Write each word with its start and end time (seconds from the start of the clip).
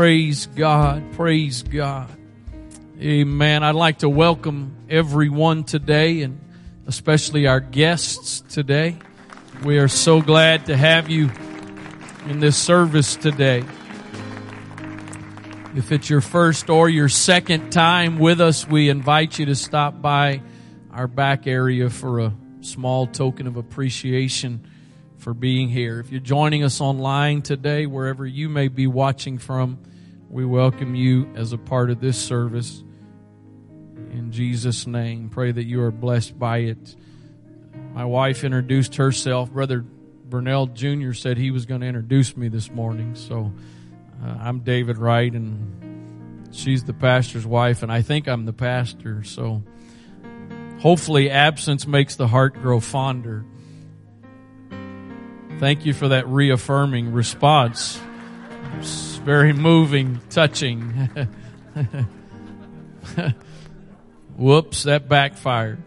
Praise 0.00 0.46
God. 0.46 1.12
Praise 1.12 1.62
God. 1.62 2.08
Amen. 2.98 3.62
I'd 3.62 3.74
like 3.74 3.98
to 3.98 4.08
welcome 4.08 4.74
everyone 4.88 5.64
today 5.64 6.22
and 6.22 6.40
especially 6.86 7.46
our 7.46 7.60
guests 7.60 8.40
today. 8.48 8.96
We 9.62 9.78
are 9.78 9.88
so 9.88 10.22
glad 10.22 10.64
to 10.66 10.76
have 10.78 11.10
you 11.10 11.28
in 12.28 12.40
this 12.40 12.56
service 12.56 13.14
today. 13.14 13.62
If 15.76 15.92
it's 15.92 16.08
your 16.08 16.22
first 16.22 16.70
or 16.70 16.88
your 16.88 17.10
second 17.10 17.68
time 17.70 18.18
with 18.18 18.40
us, 18.40 18.66
we 18.66 18.88
invite 18.88 19.38
you 19.38 19.44
to 19.44 19.54
stop 19.54 20.00
by 20.00 20.40
our 20.90 21.08
back 21.08 21.46
area 21.46 21.90
for 21.90 22.20
a 22.20 22.32
small 22.62 23.06
token 23.06 23.46
of 23.46 23.58
appreciation 23.58 24.66
for 25.20 25.34
being 25.34 25.68
here. 25.68 26.00
If 26.00 26.10
you're 26.10 26.20
joining 26.20 26.64
us 26.64 26.80
online 26.80 27.42
today, 27.42 27.86
wherever 27.86 28.26
you 28.26 28.48
may 28.48 28.68
be 28.68 28.86
watching 28.86 29.36
from, 29.36 29.78
we 30.30 30.46
welcome 30.46 30.94
you 30.94 31.30
as 31.34 31.52
a 31.52 31.58
part 31.58 31.90
of 31.90 32.00
this 32.00 32.18
service. 32.18 32.82
In 34.12 34.32
Jesus' 34.32 34.86
name, 34.86 35.28
pray 35.28 35.52
that 35.52 35.64
you 35.64 35.82
are 35.82 35.90
blessed 35.90 36.38
by 36.38 36.58
it. 36.58 36.96
My 37.92 38.04
wife 38.04 38.44
introduced 38.44 38.96
herself. 38.96 39.52
Brother 39.52 39.80
Burnell 39.80 40.66
Jr. 40.68 41.12
said 41.12 41.36
he 41.36 41.50
was 41.50 41.66
going 41.66 41.82
to 41.82 41.86
introduce 41.86 42.36
me 42.36 42.48
this 42.48 42.70
morning. 42.70 43.14
So 43.14 43.52
uh, 44.24 44.36
I'm 44.40 44.60
David 44.60 44.96
Wright, 44.96 45.32
and 45.32 46.48
she's 46.50 46.84
the 46.84 46.94
pastor's 46.94 47.46
wife, 47.46 47.82
and 47.82 47.92
I 47.92 48.00
think 48.00 48.26
I'm 48.26 48.46
the 48.46 48.54
pastor. 48.54 49.22
So 49.24 49.62
hopefully, 50.80 51.28
absence 51.28 51.86
makes 51.86 52.16
the 52.16 52.28
heart 52.28 52.54
grow 52.54 52.80
fonder. 52.80 53.44
Thank 55.60 55.84
you 55.84 55.92
for 55.92 56.08
that 56.08 56.26
reaffirming 56.26 57.12
response. 57.12 58.00
It's 58.78 59.16
very 59.16 59.52
moving, 59.52 60.18
touching. 60.30 61.10
Whoops, 64.38 64.84
that 64.84 65.06
backfired. 65.06 65.82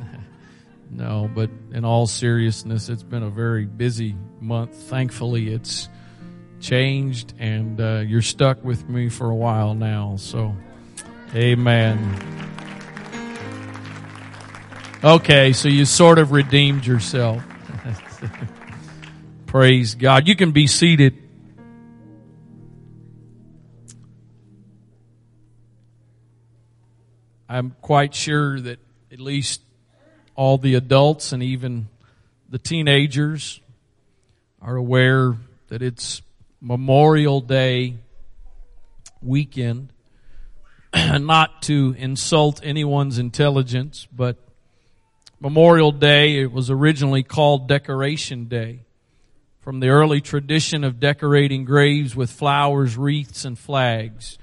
no, 0.90 1.30
but 1.34 1.50
in 1.72 1.84
all 1.84 2.06
seriousness, 2.06 2.88
it's 2.88 3.02
been 3.02 3.22
a 3.22 3.28
very 3.28 3.66
busy 3.66 4.16
month. 4.40 4.74
Thankfully, 4.74 5.52
it's 5.52 5.90
changed, 6.60 7.34
and 7.38 7.78
uh, 7.78 8.04
you're 8.06 8.22
stuck 8.22 8.64
with 8.64 8.88
me 8.88 9.10
for 9.10 9.28
a 9.28 9.36
while 9.36 9.74
now. 9.74 10.16
So, 10.16 10.56
amen. 11.34 12.00
Okay, 15.04 15.52
so 15.52 15.68
you 15.68 15.84
sort 15.84 16.18
of 16.18 16.32
redeemed 16.32 16.86
yourself. 16.86 17.42
Praise 19.46 19.94
God. 19.94 20.28
You 20.28 20.36
can 20.36 20.52
be 20.52 20.66
seated. 20.66 21.14
I'm 27.48 27.76
quite 27.80 28.14
sure 28.14 28.58
that 28.58 28.78
at 29.12 29.20
least 29.20 29.60
all 30.34 30.58
the 30.58 30.74
adults 30.74 31.32
and 31.32 31.42
even 31.42 31.88
the 32.48 32.58
teenagers 32.58 33.60
are 34.60 34.76
aware 34.76 35.36
that 35.68 35.82
it's 35.82 36.22
Memorial 36.60 37.40
Day 37.40 37.96
weekend. 39.22 39.92
Not 40.94 41.62
to 41.62 41.94
insult 41.98 42.60
anyone's 42.64 43.18
intelligence, 43.18 44.08
but 44.12 44.38
Memorial 45.44 45.92
Day, 45.92 46.38
it 46.38 46.50
was 46.50 46.70
originally 46.70 47.22
called 47.22 47.68
Decoration 47.68 48.46
Day 48.46 48.80
from 49.60 49.78
the 49.78 49.90
early 49.90 50.22
tradition 50.22 50.84
of 50.84 50.98
decorating 50.98 51.66
graves 51.66 52.16
with 52.16 52.30
flowers, 52.30 52.96
wreaths, 52.96 53.44
and 53.44 53.58
flags. 53.58 54.38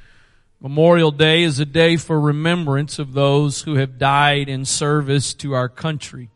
Memorial 0.59 1.09
Day 1.09 1.41
is 1.41 1.59
a 1.59 1.65
day 1.65 1.97
for 1.97 2.19
remembrance 2.19 2.99
of 2.99 3.13
those 3.13 3.63
who 3.63 3.77
have 3.77 3.97
died 3.97 4.47
in 4.47 4.63
service 4.63 5.33
to 5.33 5.53
our 5.53 5.67
country. 5.67 6.29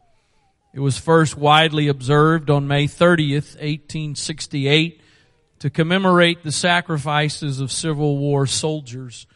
It 0.74 0.80
was 0.80 0.98
first 0.98 1.38
widely 1.38 1.88
observed 1.88 2.50
on 2.50 2.68
May 2.68 2.88
30th, 2.88 3.54
1868 3.62 5.00
to 5.60 5.70
commemorate 5.70 6.42
the 6.42 6.52
sacrifices 6.52 7.60
of 7.60 7.72
Civil 7.72 8.18
War 8.18 8.48
soldiers 8.48 9.28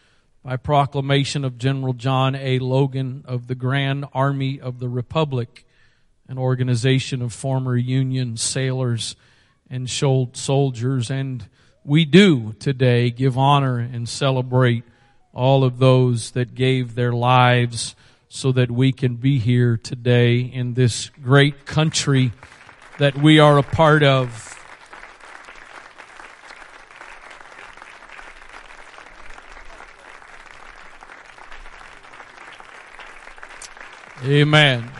by 0.44 0.56
proclamation 0.56 1.44
of 1.44 1.58
General 1.58 1.94
John 1.94 2.36
A. 2.36 2.60
Logan 2.60 3.24
of 3.28 3.48
the 3.48 3.56
Grand 3.56 4.06
Army 4.14 4.60
of 4.60 4.80
the 4.80 4.88
Republic, 4.88 5.66
an 6.28 6.38
organization 6.38 7.22
of 7.22 7.34
former 7.34 7.76
Union 7.76 8.38
sailors 8.38 9.16
and 9.70 9.90
soldiers. 9.90 11.12
And 11.12 11.46
we 11.84 12.06
do 12.06 12.54
today 12.54 13.10
give 13.10 13.38
honor 13.38 13.80
and 13.80 14.08
celebrate 14.08 14.84
all 15.34 15.64
of 15.64 15.80
those 15.80 16.32
that 16.32 16.56
gave 16.56 16.96
their 16.96 17.12
lives 17.14 17.96
so 18.30 18.52
that 18.52 18.72
we 18.72 18.92
can 18.92 19.16
be 19.16 19.40
here 19.40 19.76
today 19.76 20.40
in 20.40 20.74
this 20.74 21.10
great 21.22 21.66
country 21.66 22.32
that 22.98 23.18
we 23.18 23.40
are 23.40 23.58
a 23.58 23.64
part 23.64 24.04
of. 24.04 24.59
Amen. 34.26 34.92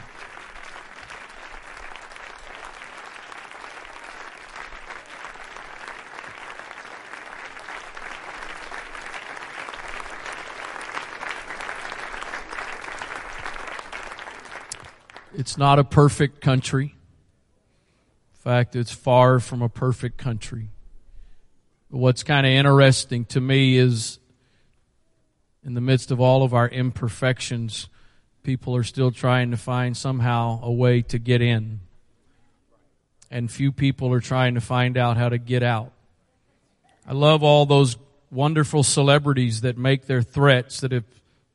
It's 15.34 15.58
not 15.58 15.80
a 15.80 15.84
perfect 15.84 16.40
country. 16.40 16.86
In 16.86 16.92
fact, 18.42 18.76
it's 18.76 18.92
far 18.92 19.40
from 19.40 19.62
a 19.62 19.68
perfect 19.68 20.18
country. 20.18 20.70
But 21.92 21.98
what's 21.98 22.24
kind 22.24 22.46
of 22.46 22.54
interesting 22.54 23.26
to 23.26 23.42
me 23.42 23.78
is 23.78 24.20
in 25.66 25.74
the 25.74 25.82
midst 25.82 26.10
of 26.12 26.22
all 26.22 26.44
of 26.44 26.54
our 26.54 26.70
imperfections, 26.70 27.90
people 28.44 28.76
are 28.76 28.84
still 28.84 29.12
trying 29.12 29.52
to 29.52 29.58
find 29.58 29.96
somehow 29.96 30.60
a 30.64 30.72
way 30.72 31.02
to 31.04 31.20
get 31.20 31.42
in. 31.42 31.80
And 33.32 33.52
few 33.52 33.72
people 33.72 34.12
are 34.14 34.20
trying 34.20 34.56
to 34.56 34.62
find 34.62 34.98
out 34.98 35.18
how 35.18 35.30
to 35.30 35.38
get 35.38 35.62
out. 35.62 35.92
I 37.08 37.14
love 37.14 37.44
all 37.44 37.66
those 37.66 37.98
wonderful 38.32 38.84
celebrities 38.84 39.62
that 39.62 39.78
make 39.78 40.06
their 40.06 40.22
threats 40.22 40.82
that 40.82 40.94
if 40.94 41.04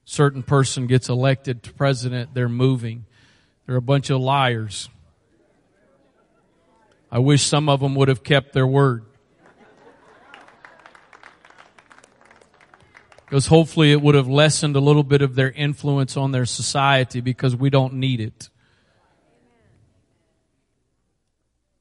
certain 0.04 0.42
person 0.42 0.86
gets 0.86 1.08
elected 1.08 1.62
to 1.64 1.72
president, 1.72 2.34
they're 2.34 2.48
moving. 2.48 3.06
They're 3.66 3.76
a 3.76 3.82
bunch 3.82 4.10
of 4.10 4.20
liars. 4.20 4.88
I 7.10 7.18
wish 7.18 7.42
some 7.42 7.68
of 7.68 7.80
them 7.80 7.94
would 7.94 8.08
have 8.08 8.22
kept 8.22 8.52
their 8.52 8.66
word. 8.66 9.04
Because 13.24 13.46
hopefully 13.46 13.92
it 13.92 14.00
would 14.00 14.14
have 14.14 14.28
lessened 14.28 14.76
a 14.76 14.80
little 14.80 15.02
bit 15.02 15.22
of 15.22 15.34
their 15.34 15.50
influence 15.50 16.16
on 16.16 16.32
their 16.32 16.46
society 16.46 17.20
because 17.20 17.56
we 17.56 17.70
don't 17.70 17.94
need 17.94 18.20
it. 18.20 18.48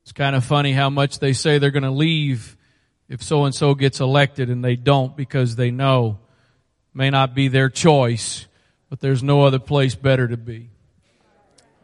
It's 0.03 0.11
kind 0.11 0.35
of 0.35 0.43
funny 0.43 0.73
how 0.73 0.89
much 0.89 1.19
they 1.19 1.33
say 1.33 1.57
they're 1.57 1.71
going 1.71 1.83
to 1.83 1.91
leave 1.91 2.57
if 3.09 3.21
so 3.21 3.45
and 3.45 3.53
so 3.53 3.75
gets 3.75 3.99
elected 3.99 4.49
and 4.49 4.63
they 4.63 4.75
don't 4.75 5.15
because 5.15 5.55
they 5.55 5.71
know 5.71 6.19
may 6.93 7.09
not 7.09 7.33
be 7.33 7.47
their 7.47 7.69
choice, 7.69 8.47
but 8.89 8.99
there's 8.99 9.23
no 9.23 9.43
other 9.43 9.59
place 9.59 9.95
better 9.95 10.27
to 10.27 10.37
be. 10.37 10.69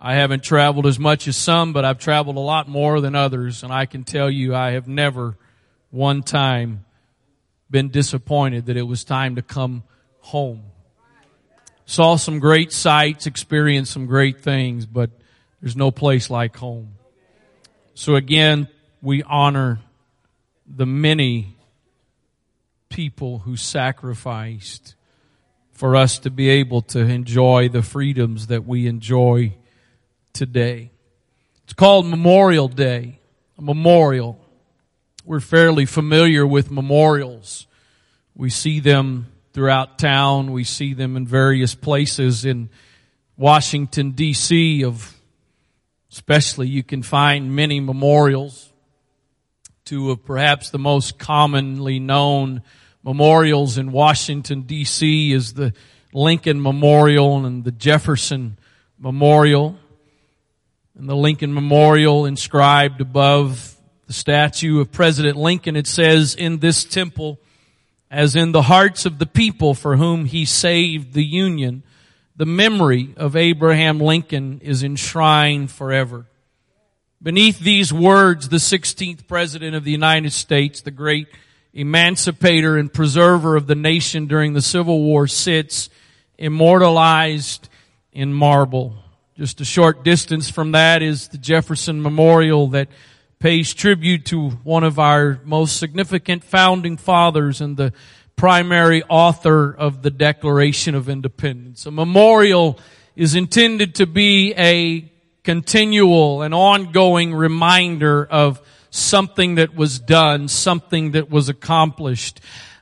I 0.01 0.15
haven't 0.15 0.43
traveled 0.43 0.85
as 0.85 0.99
much 0.99 1.27
as 1.27 1.35
some, 1.35 1.73
but 1.73 1.83
I've 1.83 1.99
traveled 1.99 2.37
a 2.37 2.41
lot 2.41 2.69
more 2.69 3.01
than 3.01 3.15
others, 3.15 3.63
and 3.63 3.73
I 3.73 3.85
can 3.85 4.03
tell 4.03 4.29
you 4.29 4.55
I 4.55 4.71
have 4.71 4.87
never 4.87 5.37
one 5.89 6.23
time 6.23 6.85
been 7.69 7.89
disappointed 7.89 8.67
that 8.67 8.77
it 8.77 8.83
was 8.83 9.03
time 9.03 9.35
to 9.35 9.41
come 9.41 9.83
home. 10.19 10.63
Saw 11.85 12.15
some 12.15 12.39
great 12.39 12.71
sights, 12.71 13.25
experienced 13.25 13.91
some 13.91 14.05
great 14.05 14.41
things, 14.41 14.85
but 14.85 15.09
there's 15.61 15.75
no 15.75 15.91
place 15.91 16.29
like 16.29 16.55
home. 16.55 16.95
So 17.93 18.15
again, 18.15 18.67
we 19.01 19.23
honor 19.23 19.79
the 20.67 20.85
many 20.85 21.57
people 22.89 23.39
who 23.39 23.55
sacrificed 23.55 24.95
for 25.71 25.95
us 25.95 26.19
to 26.19 26.29
be 26.29 26.49
able 26.49 26.81
to 26.81 26.99
enjoy 26.99 27.69
the 27.69 27.81
freedoms 27.81 28.47
that 28.47 28.65
we 28.65 28.87
enjoy 28.87 29.55
today. 30.33 30.91
It's 31.63 31.73
called 31.73 32.05
Memorial 32.05 32.67
Day, 32.67 33.19
a 33.57 33.61
memorial 33.61 34.39
we're 35.29 35.39
fairly 35.39 35.85
familiar 35.85 36.43
with 36.43 36.71
memorials. 36.71 37.67
We 38.33 38.49
see 38.49 38.79
them 38.79 39.27
throughout 39.53 39.99
town. 39.99 40.51
We 40.51 40.63
see 40.63 40.95
them 40.95 41.15
in 41.15 41.27
various 41.27 41.75
places 41.75 42.45
in 42.45 42.71
Washington 43.37 44.13
DC 44.13 44.83
of 44.83 45.15
especially 46.11 46.67
you 46.67 46.81
can 46.81 47.03
find 47.03 47.55
many 47.55 47.79
memorials 47.79 48.73
two 49.85 50.09
of 50.09 50.25
perhaps 50.25 50.71
the 50.71 50.79
most 50.79 51.19
commonly 51.19 51.99
known 51.99 52.63
memorials 53.03 53.77
in 53.77 53.91
Washington 53.91 54.63
DC 54.63 55.31
is 55.31 55.53
the 55.53 55.73
Lincoln 56.11 56.59
Memorial 56.59 57.45
and 57.45 57.63
the 57.63 57.71
Jefferson 57.71 58.57
Memorial. 58.97 59.77
And 60.97 61.07
the 61.07 61.15
Lincoln 61.15 61.53
Memorial 61.53 62.25
inscribed 62.25 62.99
above 62.99 63.75
the 64.09 64.13
statue 64.13 64.79
of 64.79 64.91
President 64.91 65.37
Lincoln, 65.37 65.75
it 65.75 65.85
says, 65.85 66.33
in 66.33 66.57
this 66.57 66.83
temple, 66.83 67.39
as 68.09 68.35
in 68.35 68.51
the 68.51 68.63
hearts 68.63 69.05
of 69.05 69.19
the 69.19 69.27
people 69.27 69.75
for 69.75 69.97
whom 69.97 70.25
he 70.25 70.45
saved 70.45 71.13
the 71.13 71.23
Union, 71.23 71.83
the 72.35 72.47
memory 72.47 73.13
of 73.17 73.35
Abraham 73.35 73.99
Lincoln 73.99 74.61
is 74.63 74.81
enshrined 74.81 75.69
forever. 75.69 76.25
Beneath 77.21 77.59
these 77.59 77.93
words, 77.93 78.49
the 78.49 78.57
16th 78.57 79.27
President 79.27 79.75
of 79.75 79.83
the 79.83 79.91
United 79.91 80.33
States, 80.33 80.81
the 80.81 80.89
great 80.89 81.27
emancipator 81.71 82.77
and 82.77 82.91
preserver 82.91 83.55
of 83.55 83.67
the 83.67 83.75
nation 83.75 84.25
during 84.25 84.53
the 84.53 84.61
Civil 84.63 85.03
War 85.03 85.27
sits 85.27 85.87
immortalized 86.39 87.69
in 88.11 88.33
marble. 88.33 88.95
Just 89.37 89.61
a 89.61 89.65
short 89.65 90.03
distance 90.03 90.49
from 90.49 90.71
that 90.71 91.03
is 91.03 91.27
the 91.27 91.37
Jefferson 91.37 92.01
Memorial 92.01 92.69
that 92.69 92.87
pays 93.39 93.73
tribute 93.73 94.25
to 94.25 94.49
one 94.49 94.83
of 94.83 94.99
our 94.99 95.39
most 95.45 95.77
significant 95.77 96.43
founding 96.43 96.97
fathers 96.97 97.61
and 97.61 97.77
the 97.77 97.93
primary 98.35 99.01
author 99.03 99.71
of 99.71 100.01
the 100.01 100.09
Declaration 100.09 100.93
of 100.93 101.07
Independence. 101.07 101.85
A 101.85 101.91
memorial 101.91 102.77
is 103.15 103.35
intended 103.35 103.95
to 103.95 104.05
be 104.05 104.53
a 104.57 105.09
continual 105.43 106.41
and 106.41 106.53
ongoing 106.53 107.33
reminder 107.33 108.25
of 108.25 108.61
something 108.89 109.55
that 109.55 109.73
was 109.73 109.99
done, 109.99 110.49
something 110.49 111.11
that 111.11 111.29
was 111.29 111.47
accomplished. 111.47 112.41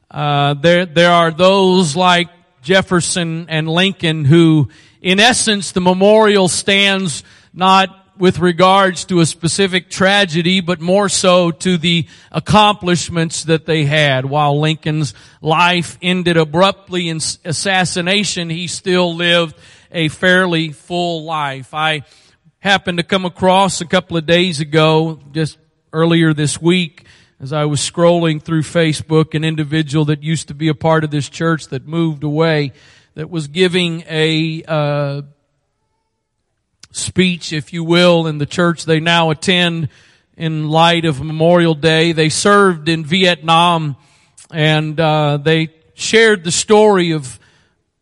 Uh, 0.10 0.56
there, 0.56 0.88
there 0.88 1.12
are 1.12 1.30
those 1.30 1.96
like 1.96 2.30
Jefferson 2.64 3.46
and 3.48 3.70
Lincoln 3.70 4.26
who, 4.26 4.70
in 5.04 5.20
essence, 5.20 5.72
the 5.72 5.82
memorial 5.82 6.48
stands 6.48 7.24
not 7.54 8.07
with 8.18 8.40
regards 8.40 9.06
to 9.06 9.20
a 9.20 9.26
specific 9.26 9.90
tragedy, 9.90 10.62
but 10.62 10.80
more 10.80 11.10
so 11.10 11.52
to 11.52 11.78
the 11.78 12.08
accomplishments 12.32 13.46
that 13.46 13.66
they 13.66 13.86
had. 13.86 14.26
While 14.26 14.60
Lincoln's 14.60 15.14
life 15.42 15.98
ended 16.02 16.38
abruptly 16.38 17.10
in 17.10 17.18
assassination, 17.46 18.50
he 18.50 18.68
still 18.68 19.16
lived 19.16 19.56
a 19.92 20.08
fairly 20.10 20.72
full 20.72 21.24
life. 21.24 21.74
I 21.74 22.04
happened 22.60 22.98
to 22.98 23.04
come 23.04 23.26
across 23.26 23.82
a 23.82 23.86
couple 23.86 24.18
of 24.18 24.26
days 24.26 24.60
ago, 24.60 25.20
just 25.32 25.58
earlier 25.94 26.34
this 26.34 26.62
week, 26.62 27.06
as 27.40 27.54
I 27.54 27.66
was 27.66 27.80
scrolling 27.80 28.42
through 28.42 28.64
Facebook, 28.64 29.36
an 29.36 29.44
individual 29.44 30.06
that 30.06 30.24
used 30.24 30.48
to 30.48 30.54
be 30.54 30.68
a 30.68 30.76
part 30.76 31.04
of 31.04 31.12
this 31.12 31.30
church 31.30 31.68
that 31.68 31.88
moved 31.88 32.24
away, 32.24 32.74
that 33.14 33.30
was 33.30 33.48
giving 33.48 34.04
a 34.10 34.64
uh, 34.68 35.22
speech, 36.98 37.54
if 37.54 37.74
you 37.74 37.84
will, 37.84 38.28
in 38.28 38.38
the 38.38 38.46
church 38.46 38.86
they 38.86 39.00
now 39.00 39.30
attend 39.30 39.90
in 40.36 40.68
light 40.68 41.06
of 41.06 41.22
Memorial 41.22 41.74
Day. 41.74 42.12
They 42.12 42.30
served 42.30 42.90
in 42.90 43.06
Vietnam, 43.06 43.96
and 44.52 45.00
uh, 45.00 45.38
they 45.38 45.70
shared 45.94 46.44
the 46.44 46.52
story 46.52 47.12
of 47.12 47.40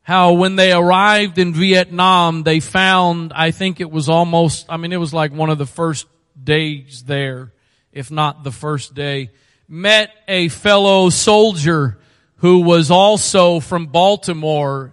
how 0.02 0.34
when 0.34 0.56
they 0.56 0.72
arrived 0.72 1.38
in 1.38 1.54
Vietnam, 1.54 2.44
they 2.44 2.60
found, 2.60 3.34
I 3.34 3.52
think 3.52 3.82
it 3.82 3.90
was 3.90 4.10
almost, 4.10 4.66
I 4.70 4.78
mean, 4.78 4.92
it 4.92 4.98
was 4.98 5.14
like 5.14 5.32
one 5.34 5.50
of 5.50 5.58
the 5.58 5.66
first 5.66 6.08
days 6.44 7.04
there 7.04 7.52
if 7.96 8.12
not 8.12 8.44
the 8.44 8.52
first 8.52 8.94
day, 8.94 9.32
met 9.68 10.12
a 10.28 10.50
fellow 10.50 11.10
soldier 11.10 11.98
who 12.38 12.60
was 12.60 12.92
also 12.92 13.62
from 13.62 13.88
Baltimore 13.88 14.92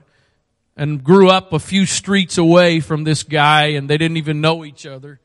and 0.77 1.03
grew 1.05 1.29
up 1.29 1.53
a 1.53 1.59
few 1.59 1.87
streets 1.87 2.39
away 2.39 2.81
from 2.81 3.05
this 3.05 3.23
guy 3.23 3.67
and 3.73 3.89
they 3.89 3.99
didn't 3.99 4.17
even 4.17 4.41
know 4.41 4.65
each 4.65 4.87
other. 4.87 5.21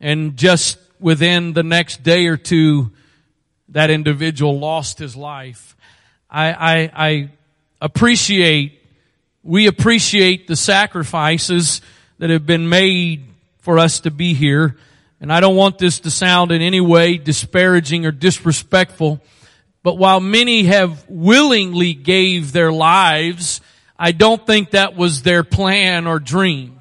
And 0.00 0.36
just 0.36 0.78
within 0.98 1.52
the 1.52 1.62
next 1.62 2.02
day 2.02 2.26
or 2.26 2.36
two, 2.36 2.92
that 3.70 3.90
individual 3.90 4.58
lost 4.58 4.98
his 4.98 5.16
life. 5.16 5.76
I, 6.30 6.52
I, 6.52 6.90
I 6.94 7.30
appreciate, 7.80 8.82
we 9.42 9.66
appreciate 9.66 10.46
the 10.46 10.56
sacrifices 10.56 11.80
that 12.18 12.30
have 12.30 12.46
been 12.46 12.68
made 12.68 13.24
for 13.60 13.78
us 13.78 14.00
to 14.00 14.10
be 14.10 14.34
here. 14.34 14.76
And 15.20 15.32
I 15.32 15.40
don't 15.40 15.56
want 15.56 15.78
this 15.78 16.00
to 16.00 16.10
sound 16.10 16.52
in 16.52 16.62
any 16.62 16.80
way 16.80 17.16
disparaging 17.16 18.06
or 18.06 18.12
disrespectful, 18.12 19.20
but 19.82 19.98
while 19.98 20.20
many 20.20 20.64
have 20.64 21.08
willingly 21.08 21.94
gave 21.94 22.52
their 22.52 22.72
lives, 22.72 23.60
I 23.98 24.12
don't 24.12 24.46
think 24.46 24.70
that 24.70 24.96
was 24.96 25.22
their 25.22 25.42
plan 25.42 26.06
or 26.06 26.18
dream. 26.18 26.78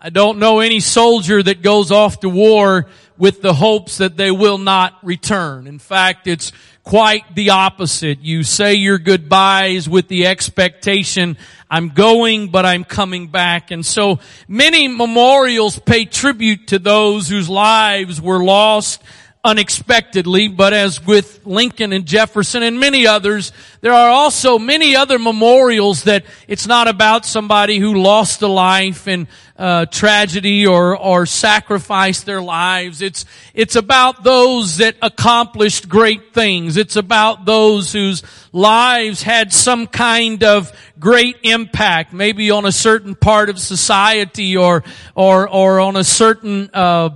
I 0.00 0.10
don't 0.10 0.38
know 0.38 0.60
any 0.60 0.80
soldier 0.80 1.42
that 1.42 1.62
goes 1.62 1.90
off 1.90 2.20
to 2.20 2.28
war 2.28 2.86
with 3.16 3.40
the 3.40 3.54
hopes 3.54 3.98
that 3.98 4.18
they 4.18 4.30
will 4.30 4.58
not 4.58 4.98
return. 5.02 5.66
In 5.66 5.78
fact, 5.78 6.26
it's 6.26 6.52
quite 6.82 7.34
the 7.34 7.50
opposite. 7.50 8.20
You 8.20 8.42
say 8.42 8.74
your 8.74 8.98
goodbyes 8.98 9.88
with 9.88 10.08
the 10.08 10.26
expectation, 10.26 11.38
I'm 11.70 11.88
going, 11.88 12.50
but 12.50 12.66
I'm 12.66 12.84
coming 12.84 13.28
back. 13.28 13.70
And 13.70 13.84
so 13.84 14.20
many 14.46 14.88
memorials 14.88 15.78
pay 15.78 16.04
tribute 16.04 16.68
to 16.68 16.78
those 16.78 17.28
whose 17.28 17.48
lives 17.48 18.20
were 18.20 18.44
lost 18.44 19.02
unexpectedly, 19.44 20.48
but 20.48 20.72
as 20.72 21.04
with 21.04 21.44
Lincoln 21.44 21.92
and 21.92 22.06
Jefferson 22.06 22.62
and 22.62 22.80
many 22.80 23.06
others, 23.06 23.52
there 23.82 23.92
are 23.92 24.08
also 24.08 24.58
many 24.58 24.96
other 24.96 25.18
memorials 25.18 26.04
that 26.04 26.24
it's 26.48 26.66
not 26.66 26.88
about 26.88 27.26
somebody 27.26 27.78
who 27.78 27.94
lost 27.94 28.40
a 28.40 28.48
life 28.48 29.06
in 29.06 29.28
uh, 29.56 29.86
tragedy 29.86 30.66
or 30.66 30.98
or 30.98 31.26
sacrificed 31.26 32.26
their 32.26 32.40
lives. 32.40 33.02
It's 33.02 33.24
it's 33.52 33.76
about 33.76 34.24
those 34.24 34.78
that 34.78 34.96
accomplished 35.02 35.88
great 35.88 36.32
things. 36.32 36.76
It's 36.76 36.96
about 36.96 37.44
those 37.44 37.92
whose 37.92 38.22
lives 38.52 39.22
had 39.22 39.52
some 39.52 39.86
kind 39.86 40.42
of 40.42 40.72
great 40.98 41.36
impact, 41.42 42.12
maybe 42.12 42.50
on 42.50 42.64
a 42.64 42.72
certain 42.72 43.14
part 43.14 43.50
of 43.50 43.58
society 43.58 44.56
or 44.56 44.82
or 45.14 45.48
or 45.48 45.80
on 45.80 45.96
a 45.96 46.04
certain 46.04 46.70
uh, 46.72 47.10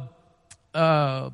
uh, 0.75 1.31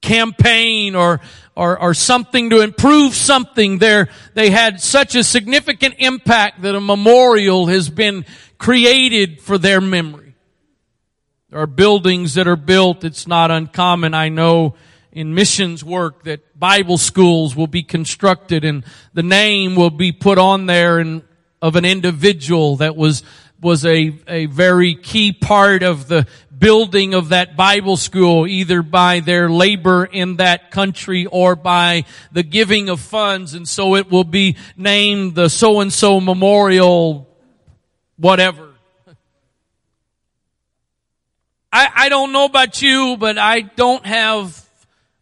campaign 0.00 0.94
or, 0.94 1.20
or, 1.54 1.78
or 1.80 1.94
something 1.94 2.50
to 2.50 2.60
improve 2.60 3.14
something 3.14 3.78
there. 3.78 4.08
They 4.34 4.50
had 4.50 4.80
such 4.80 5.14
a 5.14 5.24
significant 5.24 5.96
impact 5.98 6.62
that 6.62 6.74
a 6.74 6.80
memorial 6.80 7.66
has 7.66 7.88
been 7.88 8.24
created 8.58 9.40
for 9.40 9.58
their 9.58 9.80
memory. 9.80 10.34
There 11.50 11.60
are 11.60 11.66
buildings 11.66 12.34
that 12.34 12.46
are 12.46 12.56
built. 12.56 13.04
It's 13.04 13.26
not 13.26 13.50
uncommon. 13.50 14.14
I 14.14 14.28
know 14.28 14.76
in 15.12 15.34
missions 15.34 15.84
work 15.84 16.24
that 16.24 16.58
Bible 16.58 16.98
schools 16.98 17.56
will 17.56 17.66
be 17.66 17.82
constructed 17.82 18.64
and 18.64 18.84
the 19.12 19.22
name 19.22 19.74
will 19.74 19.90
be 19.90 20.12
put 20.12 20.38
on 20.38 20.66
there 20.66 20.98
and 20.98 21.22
of 21.60 21.76
an 21.76 21.84
individual 21.84 22.76
that 22.76 22.96
was 22.96 23.22
was 23.60 23.84
a, 23.84 24.18
a 24.26 24.46
very 24.46 24.94
key 24.94 25.32
part 25.32 25.82
of 25.82 26.08
the 26.08 26.26
building 26.60 27.14
of 27.14 27.30
that 27.30 27.56
Bible 27.56 27.96
school, 27.96 28.46
either 28.46 28.82
by 28.82 29.20
their 29.20 29.48
labor 29.50 30.04
in 30.04 30.36
that 30.36 30.70
country 30.70 31.26
or 31.26 31.56
by 31.56 32.04
the 32.30 32.44
giving 32.44 32.88
of 32.88 33.00
funds. 33.00 33.54
And 33.54 33.66
so 33.66 33.96
it 33.96 34.10
will 34.10 34.24
be 34.24 34.56
named 34.76 35.34
the 35.34 35.48
so-and-so 35.48 36.20
memorial, 36.20 37.26
whatever. 38.16 38.68
I, 41.72 41.88
I 41.94 42.08
don't 42.08 42.32
know 42.32 42.44
about 42.44 42.82
you, 42.82 43.16
but 43.18 43.38
I 43.38 43.60
don't 43.60 44.04
have 44.04 44.64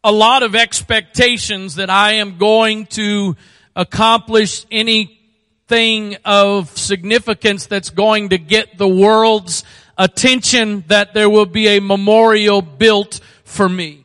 a 0.02 0.12
lot 0.12 0.42
of 0.42 0.54
expectations 0.54 1.76
that 1.76 1.90
I 1.90 2.14
am 2.14 2.38
going 2.38 2.86
to 2.86 3.36
accomplish 3.76 4.66
anything 4.70 6.16
of 6.24 6.70
significance 6.76 7.66
that's 7.66 7.90
going 7.90 8.30
to 8.30 8.38
get 8.38 8.78
the 8.78 8.88
world's 8.88 9.62
attention 9.98 10.84
that 10.86 11.12
there 11.12 11.28
will 11.28 11.46
be 11.46 11.66
a 11.68 11.80
memorial 11.80 12.62
built 12.62 13.20
for 13.44 13.68
me. 13.68 14.04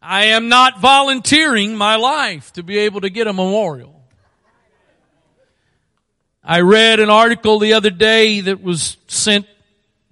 I 0.00 0.26
am 0.26 0.48
not 0.48 0.80
volunteering 0.80 1.76
my 1.76 1.96
life 1.96 2.52
to 2.54 2.62
be 2.62 2.78
able 2.78 3.02
to 3.02 3.10
get 3.10 3.26
a 3.26 3.32
memorial. 3.32 4.02
I 6.42 6.60
read 6.60 7.00
an 7.00 7.08
article 7.08 7.58
the 7.58 7.74
other 7.74 7.90
day 7.90 8.40
that 8.40 8.62
was 8.62 8.98
sent 9.06 9.46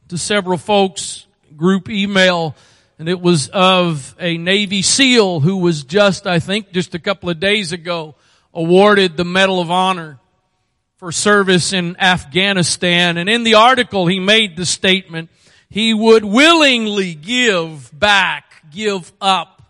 to 0.09 0.17
several 0.17 0.57
folks, 0.57 1.27
group 1.57 1.91
email, 1.91 2.55
and 2.99 3.09
it 3.09 3.21
was 3.21 3.49
of 3.49 4.15
a 4.19 4.39
Navy 4.39 4.81
SEAL 4.81 5.41
who 5.41 5.59
was 5.59 5.85
just, 5.85 6.27
I 6.27 6.39
think, 6.39 6.73
just 6.73 6.95
a 6.95 6.99
couple 6.99 7.29
of 7.29 7.39
days 7.39 7.73
ago 7.73 8.15
awarded 8.55 9.17
the 9.17 9.25
Medal 9.25 9.61
of 9.61 9.71
Honor 9.71 10.19
for 11.03 11.11
service 11.11 11.73
in 11.73 11.97
Afghanistan. 11.99 13.17
And 13.17 13.29
in 13.29 13.43
the 13.43 13.55
article, 13.55 14.07
he 14.07 14.21
made 14.21 14.55
the 14.57 14.65
statement, 14.65 15.31
he 15.69 15.93
would 15.93 16.25
willingly 16.25 17.13
give 17.17 17.91
back, 17.93 18.71
give 18.71 19.13
up 19.21 19.63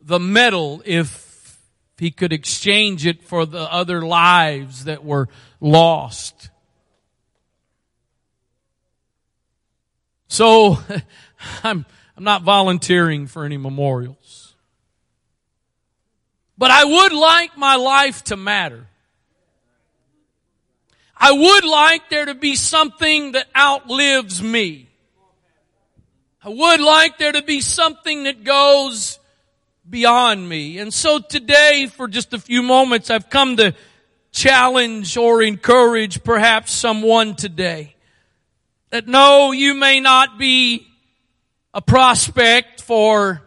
the 0.00 0.18
medal 0.18 0.80
if 0.86 1.58
he 1.98 2.10
could 2.10 2.32
exchange 2.32 3.04
it 3.04 3.22
for 3.22 3.44
the 3.44 3.70
other 3.70 4.00
lives 4.00 4.84
that 4.84 5.04
were 5.04 5.28
lost. 5.60 6.48
So, 10.28 10.78
I'm, 11.62 11.84
I'm 12.16 12.24
not 12.24 12.40
volunteering 12.40 13.26
for 13.26 13.44
any 13.44 13.58
memorials. 13.58 14.54
But 16.56 16.70
I 16.70 16.84
would 16.84 17.12
like 17.12 17.58
my 17.58 17.76
life 17.76 18.24
to 18.24 18.38
matter. 18.38 18.86
I 21.22 21.32
would 21.32 21.64
like 21.64 22.08
there 22.08 22.24
to 22.24 22.34
be 22.34 22.56
something 22.56 23.32
that 23.32 23.46
outlives 23.54 24.42
me. 24.42 24.88
I 26.42 26.48
would 26.48 26.80
like 26.80 27.18
there 27.18 27.32
to 27.32 27.42
be 27.42 27.60
something 27.60 28.22
that 28.22 28.42
goes 28.42 29.18
beyond 29.88 30.48
me. 30.48 30.78
And 30.78 30.94
so 30.94 31.18
today, 31.18 31.88
for 31.94 32.08
just 32.08 32.32
a 32.32 32.38
few 32.38 32.62
moments, 32.62 33.10
I've 33.10 33.28
come 33.28 33.58
to 33.58 33.74
challenge 34.32 35.18
or 35.18 35.42
encourage 35.42 36.24
perhaps 36.24 36.72
someone 36.72 37.36
today 37.36 37.96
that 38.88 39.06
no, 39.06 39.52
you 39.52 39.74
may 39.74 40.00
not 40.00 40.38
be 40.38 40.86
a 41.74 41.82
prospect 41.82 42.80
for 42.80 43.42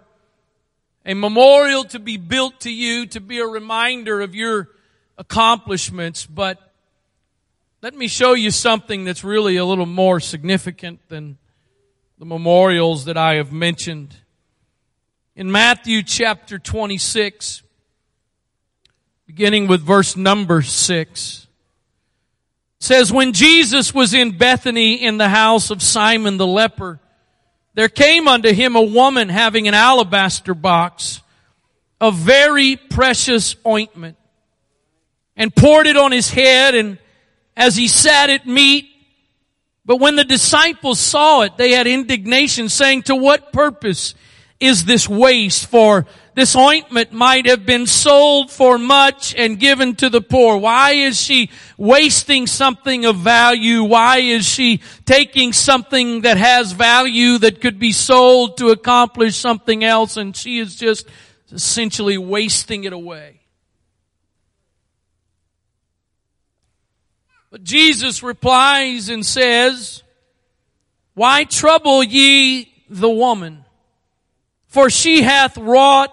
a 1.06 1.16
memorial 1.16 1.86
to 1.86 2.00
be 2.00 2.18
built 2.18 2.62
to 2.62 2.72
you 2.72 3.08
to 3.08 3.20
be 3.20 3.40
a 3.40 3.46
reminder 3.48 4.22
of 4.22 4.36
your 4.36 4.70
accomplishments, 5.18 6.26
but 6.26 6.73
let 7.84 7.94
me 7.94 8.08
show 8.08 8.34
you 8.34 8.50
something 8.50 9.04
that's 9.04 9.26
really 9.26 9.58
a 9.58 9.66
little 9.66 9.86
more 9.86 10.22
significant 10.22 11.02
than 11.10 11.38
the 12.18 12.24
memorials 12.24 13.04
that 13.04 13.18
I 13.18 13.36
have 13.36 13.52
mentioned. 13.52 14.16
In 15.36 15.52
Matthew 15.52 16.02
chapter 16.02 16.58
26, 16.58 17.62
beginning 19.28 19.68
with 19.68 19.82
verse 19.82 20.16
number 20.16 20.62
6, 20.62 21.48
says, 22.80 23.12
When 23.12 23.34
Jesus 23.34 23.94
was 23.94 24.14
in 24.14 24.38
Bethany 24.38 25.04
in 25.04 25.18
the 25.18 25.28
house 25.28 25.70
of 25.70 25.84
Simon 25.84 26.38
the 26.38 26.48
leper, 26.48 27.02
there 27.74 27.90
came 27.90 28.30
unto 28.30 28.54
him 28.54 28.78
a 28.78 28.82
woman 28.82 29.28
having 29.28 29.68
an 29.68 29.74
alabaster 29.74 30.54
box 30.54 31.22
of 32.00 32.16
very 32.16 32.78
precious 32.78 33.58
ointment 33.68 34.16
and 35.36 35.54
poured 35.54 35.86
it 35.86 35.98
on 35.98 36.14
his 36.14 36.30
head 36.30 36.76
and 36.76 36.98
as 37.56 37.76
he 37.76 37.88
sat 37.88 38.30
at 38.30 38.48
meat. 38.48 38.90
But 39.86 39.98
when 39.98 40.16
the 40.16 40.24
disciples 40.24 41.00
saw 41.00 41.42
it, 41.42 41.58
they 41.58 41.72
had 41.72 41.88
indignation 41.88 42.70
saying, 42.70 43.04
to 43.04 43.16
what 43.16 43.52
purpose 43.52 44.16
is 44.60 44.86
this 44.86 45.10
waste? 45.10 45.66
For 45.66 46.06
this 46.36 46.56
ointment 46.56 47.12
might 47.12 47.46
have 47.48 47.66
been 47.66 47.86
sold 47.86 48.50
for 48.50 48.78
much 48.78 49.36
and 49.36 49.60
given 49.60 49.96
to 49.96 50.10
the 50.10 50.22
poor. 50.22 50.58
Why 50.58 50.92
is 50.92 51.20
she 51.20 51.50
wasting 51.78 52.48
something 52.48 53.06
of 53.06 53.18
value? 53.18 53.84
Why 53.84 54.20
is 54.20 54.46
she 54.46 54.80
taking 55.06 55.54
something 55.54 56.22
that 56.22 56.38
has 56.38 56.72
value 56.72 57.38
that 57.40 57.62
could 57.62 57.78
be 57.78 57.92
sold 57.92 58.58
to 58.58 58.70
accomplish 58.70 59.36
something 59.36 59.84
else 59.84 60.16
and 60.16 60.36
she 60.36 60.60
is 60.60 60.76
just 60.76 61.08
essentially 61.52 62.18
wasting 62.18 62.86
it 62.86 62.94
away? 62.94 63.42
But 67.54 67.64
Jesus 67.64 68.24
replies 68.24 69.10
and 69.10 69.24
says, 69.24 70.02
Why 71.14 71.44
trouble 71.44 72.04
ye 72.04 72.74
the 72.90 73.12
woman? 73.12 73.64
For 74.66 74.90
she 74.90 75.22
hath 75.22 75.56
wrought 75.56 76.10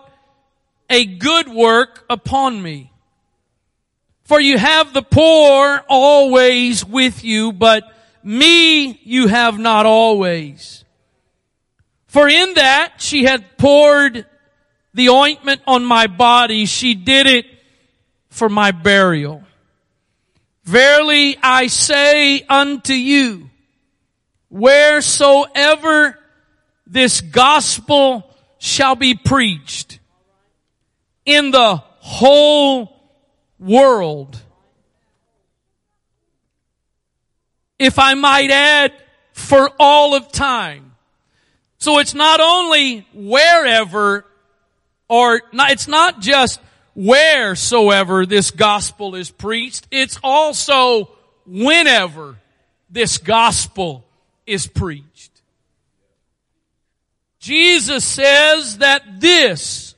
a 0.91 1.07
good 1.07 1.49
work 1.49 2.05
upon 2.11 2.63
me. 2.63 2.93
For 4.25 4.39
you 4.39 4.59
have 4.59 4.93
the 4.93 5.01
poor 5.01 5.83
always 5.89 6.85
with 6.85 7.25
you, 7.25 7.55
but 7.55 7.85
me 8.23 9.01
you 9.03 9.29
have 9.29 9.59
not 9.59 9.87
always. 9.87 10.85
For 12.07 12.29
in 12.29 12.53
that 12.53 12.97
she 12.99 13.25
had 13.25 13.57
poured 13.57 14.27
the 14.93 15.09
ointment 15.09 15.63
on 15.67 15.87
my 15.87 16.07
body, 16.07 16.67
she 16.67 16.95
did 16.95 17.27
it 17.27 17.47
for 18.29 18.51
my 18.51 18.73
burial. 18.73 19.43
Verily 20.65 21.37
I 21.43 21.69
say 21.69 22.43
unto 22.43 22.93
you, 22.93 23.51
wheresoever 24.51 26.19
this 26.87 27.21
gospel 27.21 28.35
shall 28.59 28.97
be 28.97 29.15
preached 29.15 29.99
in 31.25 31.51
the 31.51 31.77
whole 31.77 32.97
world, 33.59 34.41
if 37.79 37.99
I 37.99 38.15
might 38.15 38.51
add, 38.51 38.93
for 39.33 39.71
all 39.79 40.15
of 40.15 40.31
time. 40.31 40.93
So 41.79 41.99
it's 41.99 42.15
not 42.15 42.41
only 42.41 43.07
wherever 43.15 44.27
or 45.09 45.41
not, 45.53 45.71
it's 45.71 45.89
not 45.89 46.21
just 46.21 46.61
wheresoever 46.95 48.27
this 48.27 48.51
gospel 48.51 49.15
is 49.15 49.31
preached. 49.31 49.87
It's 49.91 50.19
also 50.23 51.11
whenever 51.47 52.37
this 52.91 53.19
gospel 53.19 54.05
is 54.47 54.67
preached. 54.67 55.31
Jesus 57.39 58.05
says 58.05 58.79
that 58.79 59.21
this, 59.21 59.95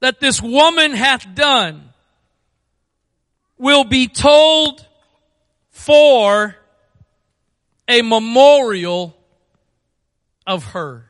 that 0.00 0.20
this 0.20 0.42
woman 0.42 0.92
hath 0.92 1.34
done, 1.34 1.82
will 3.58 3.84
be 3.84 4.06
told 4.06 4.86
for 5.70 6.54
a 7.88 8.02
memorial 8.02 9.16
of 10.46 10.64
her. 10.64 11.05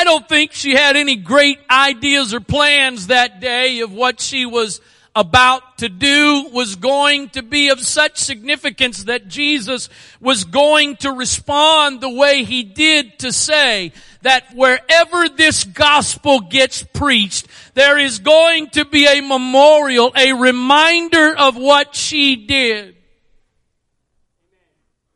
I 0.00 0.04
don't 0.04 0.26
think 0.26 0.52
she 0.52 0.74
had 0.74 0.96
any 0.96 1.14
great 1.14 1.58
ideas 1.68 2.32
or 2.32 2.40
plans 2.40 3.08
that 3.08 3.38
day 3.38 3.80
of 3.80 3.92
what 3.92 4.18
she 4.18 4.46
was 4.46 4.80
about 5.14 5.76
to 5.76 5.90
do 5.90 6.48
was 6.54 6.76
going 6.76 7.28
to 7.30 7.42
be 7.42 7.68
of 7.68 7.80
such 7.80 8.16
significance 8.16 9.04
that 9.04 9.28
Jesus 9.28 9.90
was 10.18 10.44
going 10.44 10.96
to 10.96 11.12
respond 11.12 12.00
the 12.00 12.08
way 12.08 12.44
he 12.44 12.62
did 12.62 13.18
to 13.18 13.30
say 13.30 13.92
that 14.22 14.54
wherever 14.54 15.28
this 15.28 15.64
gospel 15.64 16.40
gets 16.40 16.82
preached, 16.82 17.46
there 17.74 17.98
is 17.98 18.20
going 18.20 18.70
to 18.70 18.86
be 18.86 19.06
a 19.06 19.20
memorial, 19.20 20.12
a 20.16 20.32
reminder 20.32 21.36
of 21.36 21.58
what 21.58 21.94
she 21.94 22.36
did. 22.36 22.96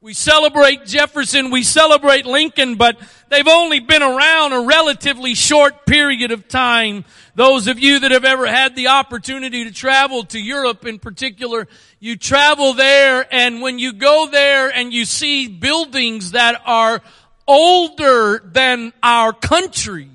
We 0.02 0.12
celebrate 0.12 0.84
Jefferson, 0.84 1.50
we 1.50 1.62
celebrate 1.62 2.26
Lincoln, 2.26 2.74
but 2.74 2.98
they've 3.34 3.48
only 3.48 3.80
been 3.80 4.02
around 4.02 4.52
a 4.52 4.60
relatively 4.60 5.34
short 5.34 5.86
period 5.86 6.30
of 6.30 6.46
time. 6.46 7.04
Those 7.34 7.66
of 7.66 7.80
you 7.80 7.98
that 8.00 8.12
have 8.12 8.24
ever 8.24 8.46
had 8.46 8.76
the 8.76 8.88
opportunity 8.88 9.64
to 9.64 9.72
travel 9.72 10.22
to 10.26 10.38
Europe 10.38 10.86
in 10.86 11.00
particular, 11.00 11.66
you 11.98 12.16
travel 12.16 12.74
there 12.74 13.26
and 13.34 13.60
when 13.60 13.80
you 13.80 13.92
go 13.92 14.28
there 14.30 14.70
and 14.70 14.92
you 14.92 15.04
see 15.04 15.48
buildings 15.48 16.30
that 16.30 16.62
are 16.64 17.02
older 17.48 18.40
than 18.44 18.92
our 19.02 19.32
country, 19.32 20.08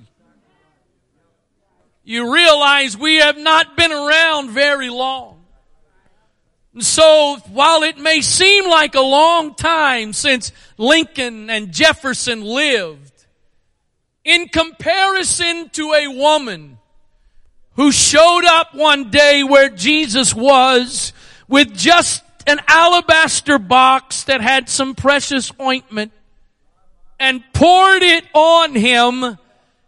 you 2.06 2.34
realize 2.34 2.98
we 2.98 3.18
have 3.18 3.38
not 3.38 3.76
been 3.76 3.92
around 3.92 4.52
very 4.52 4.90
long. 4.90 5.44
And 6.74 6.86
So 6.86 7.38
while 7.50 7.84
it 7.84 7.98
may 7.98 8.22
seem 8.22 8.70
like 8.70 8.96
a 8.96 9.02
long 9.02 9.56
time 9.56 10.14
since 10.14 10.54
Lincoln 10.78 11.50
and 11.50 11.74
Jefferson 11.74 12.42
lived, 12.42 13.09
in 14.30 14.48
comparison 14.48 15.70
to 15.70 15.92
a 15.92 16.08
woman 16.08 16.78
who 17.74 17.92
showed 17.92 18.46
up 18.46 18.76
one 18.76 19.10
day 19.10 19.42
where 19.44 19.70
Jesus 19.70 20.36
was 20.36 21.14
with 21.48 21.76
just 21.76 22.24
an 22.46 22.60
alabaster 22.68 23.58
box 23.58 24.26
that 24.26 24.40
had 24.40 24.70
some 24.70 24.94
precious 24.94 25.52
ointment 25.60 26.12
and 27.20 27.44
poured 27.54 28.04
it 28.04 28.24
on 28.36 28.76
him. 28.76 29.36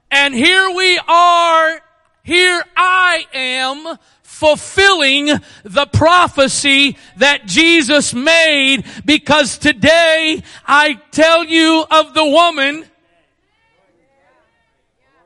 And 0.09 0.33
here 0.33 0.71
we 0.71 0.99
are, 1.07 1.79
here 2.23 2.63
I 2.75 3.27
am 3.35 3.99
fulfilling 4.23 5.27
the 5.63 5.85
prophecy 5.93 6.97
that 7.17 7.45
Jesus 7.45 8.11
made 8.11 8.85
because 9.05 9.59
today 9.59 10.41
I 10.65 10.99
tell 11.11 11.43
you 11.43 11.85
of 11.91 12.15
the 12.15 12.25
woman 12.25 12.85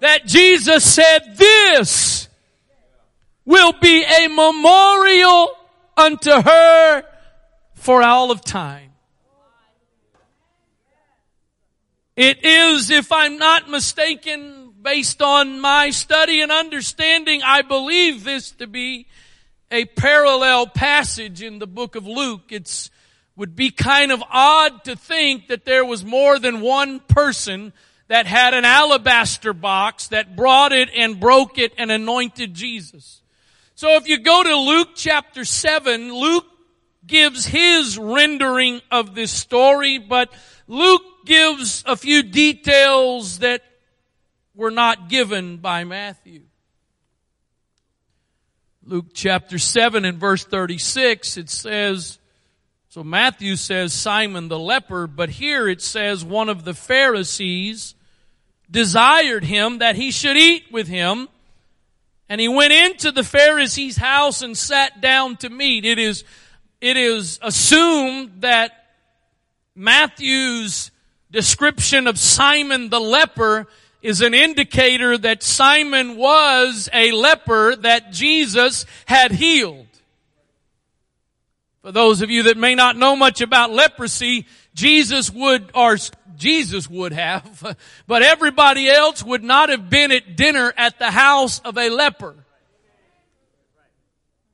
that 0.01 0.25
Jesus 0.25 0.83
said 0.83 1.37
this 1.37 2.27
will 3.45 3.73
be 3.73 4.03
a 4.03 4.27
memorial 4.27 5.49
unto 5.95 6.31
her 6.31 7.03
for 7.75 8.01
all 8.01 8.31
of 8.31 8.41
time. 8.43 8.91
It 12.15 12.45
is, 12.45 12.89
if 12.89 13.11
I'm 13.11 13.37
not 13.37 13.69
mistaken, 13.69 14.73
based 14.81 15.21
on 15.21 15.59
my 15.59 15.89
study 15.89 16.41
and 16.41 16.51
understanding, 16.51 17.41
I 17.43 17.61
believe 17.61 18.23
this 18.23 18.51
to 18.51 18.67
be 18.67 19.07
a 19.69 19.85
parallel 19.85 20.67
passage 20.67 21.41
in 21.41 21.59
the 21.59 21.67
book 21.67 21.95
of 21.95 22.07
Luke. 22.07 22.51
It's 22.51 22.89
would 23.35 23.55
be 23.55 23.69
kind 23.69 24.11
of 24.11 24.23
odd 24.31 24.85
to 24.85 24.95
think 24.95 25.47
that 25.47 25.65
there 25.65 25.83
was 25.83 26.05
more 26.05 26.39
than 26.39 26.61
one 26.61 27.01
person 27.01 27.73
that 28.07 28.27
had 28.27 28.53
an 28.53 28.65
alabaster 28.65 29.53
box 29.53 30.09
that 30.09 30.35
brought 30.35 30.71
it 30.71 30.89
and 30.95 31.19
broke 31.19 31.57
it 31.57 31.73
and 31.77 31.91
anointed 31.91 32.53
Jesus. 32.53 33.21
So 33.73 33.95
if 33.95 34.07
you 34.07 34.19
go 34.19 34.43
to 34.43 34.55
Luke 34.55 34.89
chapter 34.95 35.43
7, 35.43 36.13
Luke 36.13 36.45
gives 37.05 37.45
his 37.45 37.97
rendering 37.97 38.81
of 38.91 39.15
this 39.15 39.31
story, 39.31 39.97
but 39.97 40.31
Luke 40.67 41.03
gives 41.25 41.83
a 41.85 41.95
few 41.95 42.23
details 42.23 43.39
that 43.39 43.63
were 44.55 44.71
not 44.71 45.09
given 45.09 45.57
by 45.57 45.83
Matthew. 45.83 46.43
Luke 48.85 49.07
chapter 49.13 49.57
7 49.57 50.05
and 50.05 50.19
verse 50.19 50.45
36, 50.45 51.37
it 51.37 51.49
says, 51.49 52.19
so 52.95 53.03
Matthew 53.03 53.57
says 53.57 53.91
Simon 53.91 54.47
the 54.47 54.57
leper, 54.57 55.05
but 55.05 55.29
here 55.31 55.67
it 55.67 55.81
says 55.81 56.23
one 56.23 56.47
of 56.47 56.63
the 56.63 56.73
Pharisees 56.73 57.93
desired 58.71 59.43
him 59.43 59.79
that 59.79 59.97
he 59.97 60.11
should 60.11 60.37
eat 60.37 60.71
with 60.71 60.87
him. 60.87 61.27
And 62.29 62.39
he 62.39 62.47
went 62.47 62.71
into 62.71 63.11
the 63.11 63.25
Pharisee's 63.25 63.97
house 63.97 64.41
and 64.41 64.57
sat 64.57 65.01
down 65.01 65.35
to 65.39 65.49
meat. 65.49 65.83
It 65.83 65.99
is, 65.99 66.23
it 66.79 66.95
is 66.95 67.37
assumed 67.41 68.43
that 68.43 68.71
Matthew's 69.75 70.89
description 71.29 72.07
of 72.07 72.17
Simon 72.17 72.87
the 72.87 73.01
leper 73.01 73.67
is 74.01 74.21
an 74.21 74.33
indicator 74.33 75.17
that 75.17 75.43
Simon 75.43 76.15
was 76.15 76.87
a 76.93 77.11
leper 77.11 77.75
that 77.75 78.13
Jesus 78.13 78.85
had 79.05 79.33
healed. 79.33 79.84
For 81.85 81.91
those 81.91 82.23
of 82.23 82.31
you 82.31 82.41
that 82.43 82.57
may 82.57 82.73
not 82.73 82.97
know 82.97 83.15
much 83.15 83.41
about 83.41 83.69
leprosy, 83.69 84.47
Jesus 84.73 85.29
would, 85.29 85.69
or 85.75 85.97
Jesus 86.35 86.89
would 86.89 87.11
have, 87.11 87.77
but 88.07 88.23
everybody 88.23 88.89
else 88.89 89.23
would 89.23 89.43
not 89.43 89.69
have 89.69 89.87
been 89.87 90.11
at 90.11 90.35
dinner 90.35 90.73
at 90.75 90.97
the 90.97 91.11
house 91.11 91.59
of 91.59 91.77
a 91.77 91.89
leper. 91.89 92.33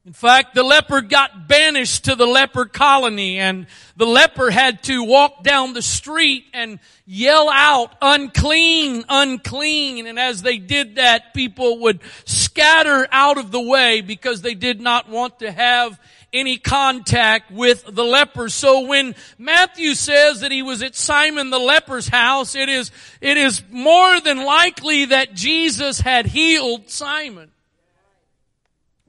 In 0.05 0.11
fact, 0.11 0.55
the 0.55 0.63
leper 0.63 0.99
got 0.99 1.47
banished 1.47 2.05
to 2.05 2.15
the 2.15 2.25
leper 2.25 2.65
colony 2.65 3.39
and 3.39 3.67
the 3.95 4.07
leper 4.07 4.49
had 4.49 4.83
to 4.83 5.01
walk 5.01 5.41
down 5.41 5.71
the 5.71 5.81
street 5.81 6.43
and 6.53 6.79
yell 7.05 7.49
out, 7.49 7.95
unclean, 8.01 9.05
unclean. 9.07 10.05
And 10.05 10.19
as 10.19 10.41
they 10.41 10.57
did 10.57 10.95
that, 10.95 11.33
people 11.33 11.79
would 11.79 12.01
scatter 12.25 13.07
out 13.09 13.37
of 13.37 13.51
the 13.51 13.61
way 13.61 14.01
because 14.01 14.41
they 14.41 14.55
did 14.55 14.81
not 14.81 15.07
want 15.07 15.39
to 15.39 15.49
have 15.49 15.97
any 16.33 16.57
contact 16.57 17.51
with 17.51 17.83
the 17.85 18.03
leper. 18.03 18.49
So 18.49 18.87
when 18.87 19.15
Matthew 19.37 19.95
says 19.95 20.41
that 20.41 20.51
he 20.51 20.63
was 20.63 20.81
at 20.81 20.95
Simon 20.95 21.49
the 21.49 21.59
leper's 21.59 22.07
house, 22.07 22.55
it 22.55 22.69
is, 22.69 22.91
it 23.19 23.37
is 23.37 23.61
more 23.69 24.19
than 24.21 24.45
likely 24.45 25.05
that 25.05 25.33
Jesus 25.33 25.99
had 25.99 26.25
healed 26.25 26.89
Simon. 26.89 27.51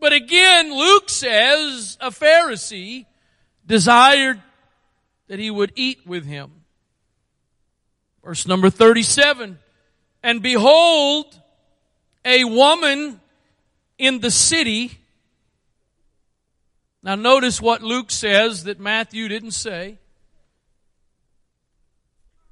But 0.01 0.13
again, 0.13 0.77
Luke 0.77 1.09
says 1.09 1.97
a 2.01 2.11
Pharisee 2.11 3.07
desired 3.67 4.43
that 5.29 5.39
he 5.39 5.51
would 5.51 5.73
eat 5.77 6.01
with 6.05 6.27
him. 6.27 6.51
Verse 8.25 8.47
number 8.47 8.69
37. 8.69 9.59
And 10.25 10.43
behold, 10.43 11.41
a 12.25 12.45
woman 12.45 13.21
in 13.99 14.21
the 14.21 14.31
city 14.31 14.99
now 17.03 17.15
notice 17.17 17.61
what 17.61 17.83
Luke 17.83 18.11
says 18.11 18.65
that 18.65 18.79
Matthew 18.79 19.29
didn't 19.29 19.53
say. 19.53 19.99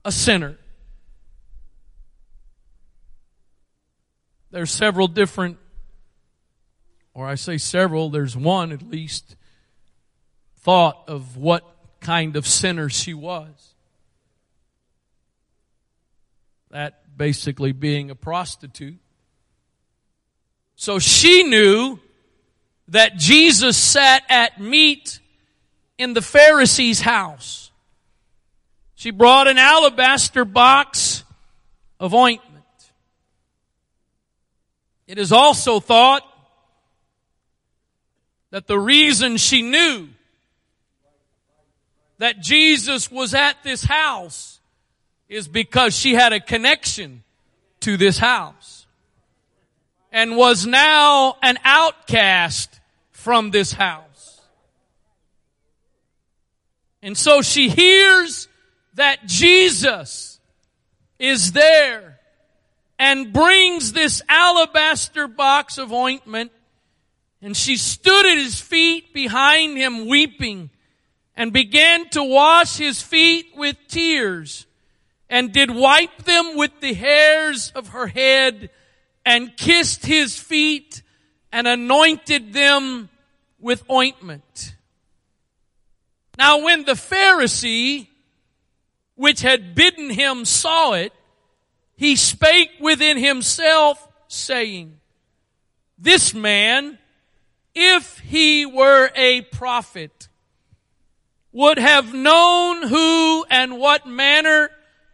A 0.05 0.11
sinner. 0.11 0.57
There's 4.51 4.71
several 4.71 5.07
different, 5.07 5.59
or 7.15 7.27
I 7.27 7.37
say 7.37 7.59
several, 7.59 8.11
there's 8.11 8.37
one 8.37 8.73
at 8.73 8.83
least, 8.83 9.37
thought 10.59 11.05
of 11.07 11.37
what 11.37 11.65
kind 12.01 12.35
of 12.35 12.47
sinner 12.47 12.89
she 12.89 13.15
was. 13.15 13.75
That 16.71 17.17
basically 17.17 17.73
being 17.73 18.11
a 18.11 18.15
prostitute. 18.15 18.99
So 20.75 20.99
she 20.99 21.43
knew 21.45 22.01
that 22.91 23.17
Jesus 23.17 23.77
sat 23.77 24.23
at 24.29 24.61
meat 24.61 25.21
in 25.97 26.13
the 26.13 26.23
Pharisee's 26.23 27.01
house. 27.01 27.71
She 28.97 29.11
brought 29.11 29.49
an 29.49 29.59
alabaster 29.59 30.45
box 30.45 31.25
of 31.99 32.13
ointment. 32.15 32.65
It 35.07 35.19
is 35.19 35.33
also 35.33 35.81
thought 35.81 36.23
that 38.51 38.67
the 38.67 38.79
reason 38.79 39.37
she 39.37 39.63
knew 39.63 40.09
that 42.19 42.41
Jesus 42.41 43.11
was 43.11 43.35
at 43.35 43.57
this 43.63 43.85
house 43.85 44.61
is 45.29 45.47
because 45.47 45.97
she 45.97 46.15
had 46.15 46.33
a 46.33 46.41
connection 46.41 47.23
to 47.81 47.97
this 47.97 48.19
house 48.19 48.87
and 50.13 50.37
was 50.37 50.67
now 50.67 51.37
an 51.41 51.57
outcast 51.65 52.80
from 53.21 53.51
this 53.51 53.73
house. 53.73 54.41
And 57.03 57.17
so 57.17 57.43
she 57.43 57.69
hears 57.69 58.49
that 58.95 59.27
Jesus 59.27 60.41
is 61.19 61.53
there 61.53 62.19
and 62.99 63.31
brings 63.31 63.93
this 63.93 64.23
alabaster 64.27 65.29
box 65.29 65.77
of 65.77 65.93
ointment 65.93 66.51
and 67.43 67.55
she 67.55 67.77
stood 67.77 68.25
at 68.25 68.39
his 68.39 68.59
feet 68.59 69.13
behind 69.13 69.77
him 69.77 70.09
weeping 70.09 70.71
and 71.37 71.53
began 71.53 72.09
to 72.11 72.25
wash 72.25 72.79
his 72.79 73.03
feet 73.03 73.49
with 73.55 73.77
tears 73.89 74.67
and 75.29 75.53
did 75.53 75.71
wipe 75.71 76.25
them 76.25 76.57
with 76.57 76.73
the 76.81 76.95
hairs 76.95 77.71
of 77.75 77.89
her 77.89 78.07
head 78.07 78.71
and 79.27 79.57
kissed 79.59 80.07
his 80.07 80.39
feet 80.39 81.03
and 81.53 81.67
anointed 81.67 82.53
them 82.53 83.09
with 83.59 83.89
ointment. 83.91 84.75
Now 86.39 86.65
when 86.65 86.85
the 86.85 86.93
Pharisee, 86.93 88.09
which 89.15 89.43
had 89.43 89.75
bidden 89.75 90.11
him, 90.11 90.45
saw 90.45 90.93
it, 90.93 91.13
he 91.97 92.17
spake 92.17 92.71
within 92.81 93.19
himself, 93.19 94.09
saying, 94.27 94.99
This 95.99 96.33
man, 96.33 96.99
if 97.75 98.19
he 98.21 98.65
were 98.65 99.11
a 99.15 99.43
prophet, 99.43 100.29
would 101.53 101.79
have 101.79 102.15
known 102.15 102.87
who 102.87 103.45
and 103.51 103.79
what 103.79 104.07
manner 104.07 104.71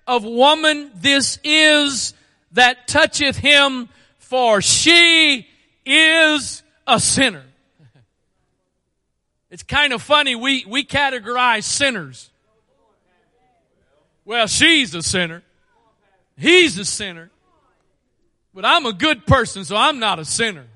of 0.07 0.25
woman 0.25 0.91
this 0.95 1.39
is 1.43 2.15
that 2.53 2.87
toucheth 2.87 3.37
him, 3.37 3.89
for 4.19 4.61
she 4.61 5.49
is 5.87 6.63
a 6.87 7.01
sinner. 7.01 7.45
It's 9.51 9.63
kind 9.63 9.93
of 9.93 10.03
funny. 10.03 10.35
We, 10.35 10.65
we 10.67 10.85
categorize 10.85 11.65
sinners. 11.65 12.31
Well, 14.25 14.49
she's 14.49 14.95
a 14.95 15.03
sinner. 15.03 15.43
He's 16.37 16.77
a 16.79 16.85
sinner. 16.85 17.31
But 18.53 18.65
I'm 18.65 18.85
a 18.87 18.93
good 18.93 19.25
person, 19.27 19.65
so 19.65 19.77
I'm 19.77 19.99
not 19.99 20.19
a 20.19 20.25
sinner. 20.25 20.67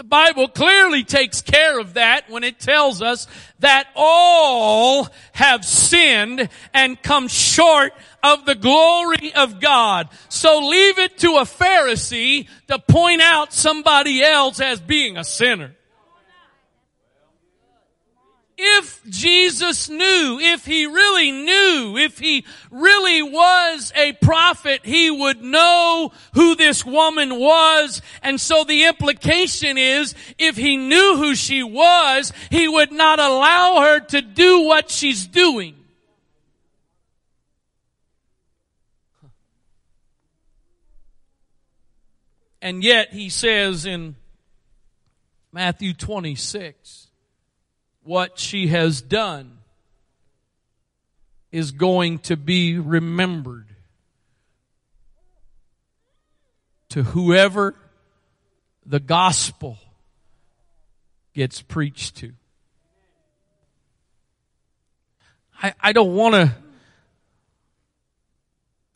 The 0.00 0.04
Bible 0.04 0.48
clearly 0.48 1.04
takes 1.04 1.42
care 1.42 1.78
of 1.78 1.92
that 1.92 2.30
when 2.30 2.42
it 2.42 2.58
tells 2.58 3.02
us 3.02 3.26
that 3.58 3.86
all 3.94 5.08
have 5.32 5.62
sinned 5.62 6.48
and 6.72 7.02
come 7.02 7.28
short 7.28 7.92
of 8.22 8.46
the 8.46 8.54
glory 8.54 9.34
of 9.34 9.60
God. 9.60 10.08
So 10.30 10.66
leave 10.66 10.98
it 10.98 11.18
to 11.18 11.32
a 11.32 11.42
Pharisee 11.42 12.48
to 12.68 12.78
point 12.78 13.20
out 13.20 13.52
somebody 13.52 14.22
else 14.22 14.58
as 14.58 14.80
being 14.80 15.18
a 15.18 15.22
sinner. 15.22 15.74
If 18.62 19.02
Jesus 19.08 19.88
knew, 19.88 20.38
if 20.40 20.66
he 20.66 20.84
really 20.86 21.32
knew, 21.32 21.96
if 21.96 22.18
he 22.18 22.44
really 22.70 23.22
was 23.22 23.92
a 23.96 24.12
prophet, 24.12 24.82
he 24.84 25.10
would 25.10 25.42
know 25.42 26.12
who 26.34 26.54
this 26.54 26.84
woman 26.84 27.38
was. 27.38 28.02
And 28.22 28.40
so 28.40 28.64
the 28.64 28.84
implication 28.84 29.78
is, 29.78 30.14
if 30.38 30.56
he 30.56 30.76
knew 30.76 31.16
who 31.16 31.34
she 31.34 31.62
was, 31.62 32.32
he 32.50 32.68
would 32.68 32.92
not 32.92 33.18
allow 33.18 33.80
her 33.80 34.00
to 34.00 34.20
do 34.20 34.60
what 34.60 34.90
she's 34.90 35.26
doing. 35.26 35.76
And 42.62 42.84
yet 42.84 43.12
he 43.12 43.30
says 43.30 43.86
in 43.86 44.16
Matthew 45.50 45.94
26, 45.94 46.99
what 48.10 48.40
she 48.40 48.66
has 48.66 49.00
done 49.00 49.58
is 51.52 51.70
going 51.70 52.18
to 52.18 52.36
be 52.36 52.76
remembered 52.76 53.68
to 56.88 57.04
whoever 57.04 57.72
the 58.84 58.98
gospel 58.98 59.78
gets 61.34 61.62
preached 61.62 62.16
to. 62.16 62.32
I, 65.62 65.74
I 65.80 65.92
don't 65.92 66.16
want 66.16 66.34
to, 66.34 66.52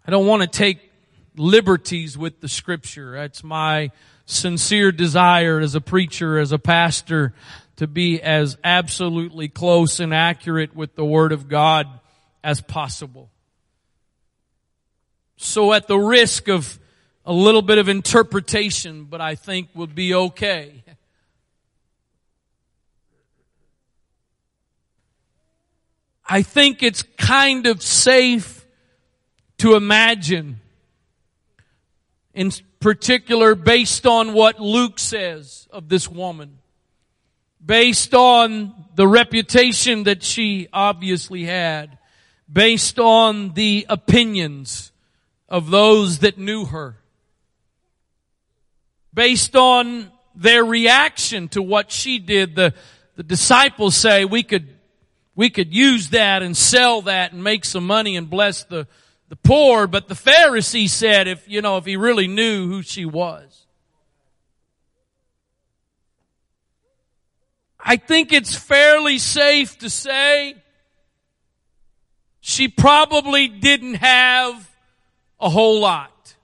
I 0.05 0.11
don't 0.11 0.27
want 0.27 0.43
to 0.43 0.49
take 0.49 0.91
liberties 1.37 2.19
with 2.19 2.41
the 2.41 2.49
scripture. 2.49 3.13
That's 3.13 3.45
my 3.45 3.93
sincere 4.27 4.91
desire 4.91 5.61
as 5.61 5.77
a 5.77 5.81
preacher, 5.81 6.37
as 6.37 6.51
a 6.51 6.59
pastor, 6.59 7.33
to 7.77 7.87
be 7.87 8.21
as 8.23 8.57
absolutely 8.63 9.49
close 9.49 10.01
and 10.01 10.15
accurate 10.15 10.75
with 10.75 10.95
the 10.95 11.05
Word 11.05 11.33
of 11.33 11.49
God 11.49 11.89
as 12.43 12.61
possible. 12.61 13.31
So 15.37 15.73
at 15.73 15.89
the 15.89 15.99
risk 15.99 16.49
of 16.49 16.79
a 17.27 17.33
little 17.33 17.63
bit 17.63 17.79
of 17.79 17.89
interpretation, 17.89 19.05
but 19.05 19.21
I 19.21 19.35
think 19.35 19.69
would 19.75 19.95
be 19.95 20.15
okay. 20.15 20.85
I 26.27 26.43
think 26.43 26.83
it's 26.83 27.03
kind 27.19 27.67
of 27.67 27.83
safe 27.83 28.67
to 29.59 29.75
imagine 29.75 30.61
in 32.33 32.51
particular 32.81 33.55
based 33.55 34.07
on 34.07 34.33
what 34.33 34.61
Luke 34.61 34.99
says 34.99 35.69
of 35.71 35.89
this 35.89 36.09
woman 36.09 36.59
based 37.65 38.15
on 38.15 38.75
the 38.95 39.07
reputation 39.09 40.05
that 40.05 40.23
she 40.23 40.69
obviously 40.73 41.45
had, 41.45 41.99
based 42.53 42.99
on 42.99 43.55
the 43.55 43.87
opinions 43.89 44.93
of 45.49 45.71
those 45.71 46.21
that 46.21 46.39
knew 46.39 46.65
her, 46.67 46.97
based 49.13 49.57
on 49.57 50.11
their 50.35 50.65
reaction 50.65 51.49
to 51.49 51.63
what 51.63 51.91
she 51.91 52.19
did. 52.19 52.57
The, 52.57 52.75
the 53.17 53.23
disciples 53.23 53.97
say 53.97 54.25
we 54.25 54.43
could, 54.43 54.69
we 55.35 55.51
could 55.51 55.73
use 55.73 56.11
that 56.11 56.43
and 56.43 56.57
sell 56.57 57.03
that 57.03 57.33
and 57.33 57.43
make 57.43 57.65
some 57.65 57.87
money 57.87 58.17
and 58.17 58.29
bless 58.29 58.65
the, 58.65 58.87
the 59.29 59.37
poor. 59.37 59.87
But 59.87 60.09
the 60.09 60.15
Pharisee 60.15 60.89
said 60.89 61.29
if, 61.29 61.49
you 61.49 61.63
know, 61.63 61.77
if 61.77 61.85
he 61.85 61.97
really 61.97 62.27
knew 62.27 62.69
who 62.69 62.83
she 62.83 63.05
was. 63.05 63.64
I 67.87 67.97
think 67.97 68.33
it's 68.33 68.55
fairly 68.57 69.19
safe 69.19 69.77
to 69.81 69.91
say 69.91 70.57
she 72.41 72.67
probably 72.67 73.47
didn't 73.47 73.97
have 73.97 74.71
a 75.39 75.51
whole 75.51 75.81
lot. 75.81 76.35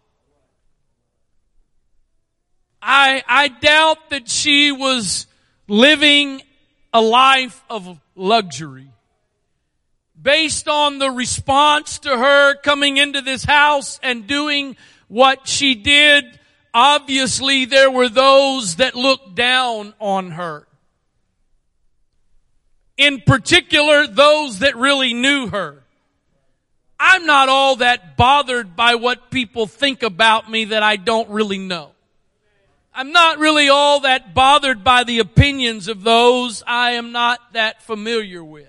I, 2.83 3.23
I 3.27 3.49
doubt 3.49 4.11
that 4.11 4.29
she 4.29 4.71
was 4.71 5.27
living 5.67 6.43
a 6.93 7.01
life 7.01 7.65
of 7.71 7.99
luxury. 8.15 8.91
Based 10.21 10.69
on 10.69 10.99
the 10.99 11.11
response 11.11 12.01
to 12.01 12.11
her 12.11 12.57
coming 12.57 12.99
into 12.99 13.23
this 13.23 13.45
house 13.45 13.99
and 14.03 14.27
doing 14.27 14.77
what 15.09 15.49
she 15.49 15.75
did, 15.75 16.39
obviously 16.75 17.65
there 17.65 17.91
were 17.91 18.11
those 18.11 18.77
that 18.77 18.95
looked 18.95 19.35
down 19.35 19.95
on 19.99 20.33
her 20.33 20.67
in 23.01 23.23
particular 23.23 24.07
those 24.07 24.59
that 24.59 24.77
really 24.77 25.15
knew 25.15 25.49
her. 25.49 25.83
I'm 26.99 27.25
not 27.25 27.49
all 27.49 27.77
that 27.77 28.19
bothered 28.19 28.77
by 28.77 28.97
what 28.97 29.31
people 29.31 29.67
think 29.67 30.03
about 30.03 30.51
me 30.51 30.67
that 30.67 30.83
I 30.83 30.97
don't 30.97 31.31
really 31.31 31.57
know. 31.57 31.93
I'm 32.95 33.13
not 33.13 33.39
really 33.39 33.71
all 33.71 34.01
that 34.01 34.35
bothered 34.35 34.85
by 34.85 35.05
the 35.05 35.21
opinions 35.21 35.89
of 35.89 36.03
those 36.03 36.63
I 36.67 36.93
am 36.93 37.13
not 37.13 37.55
that 37.55 37.83
familiar 37.83 38.45
with. 38.45 38.69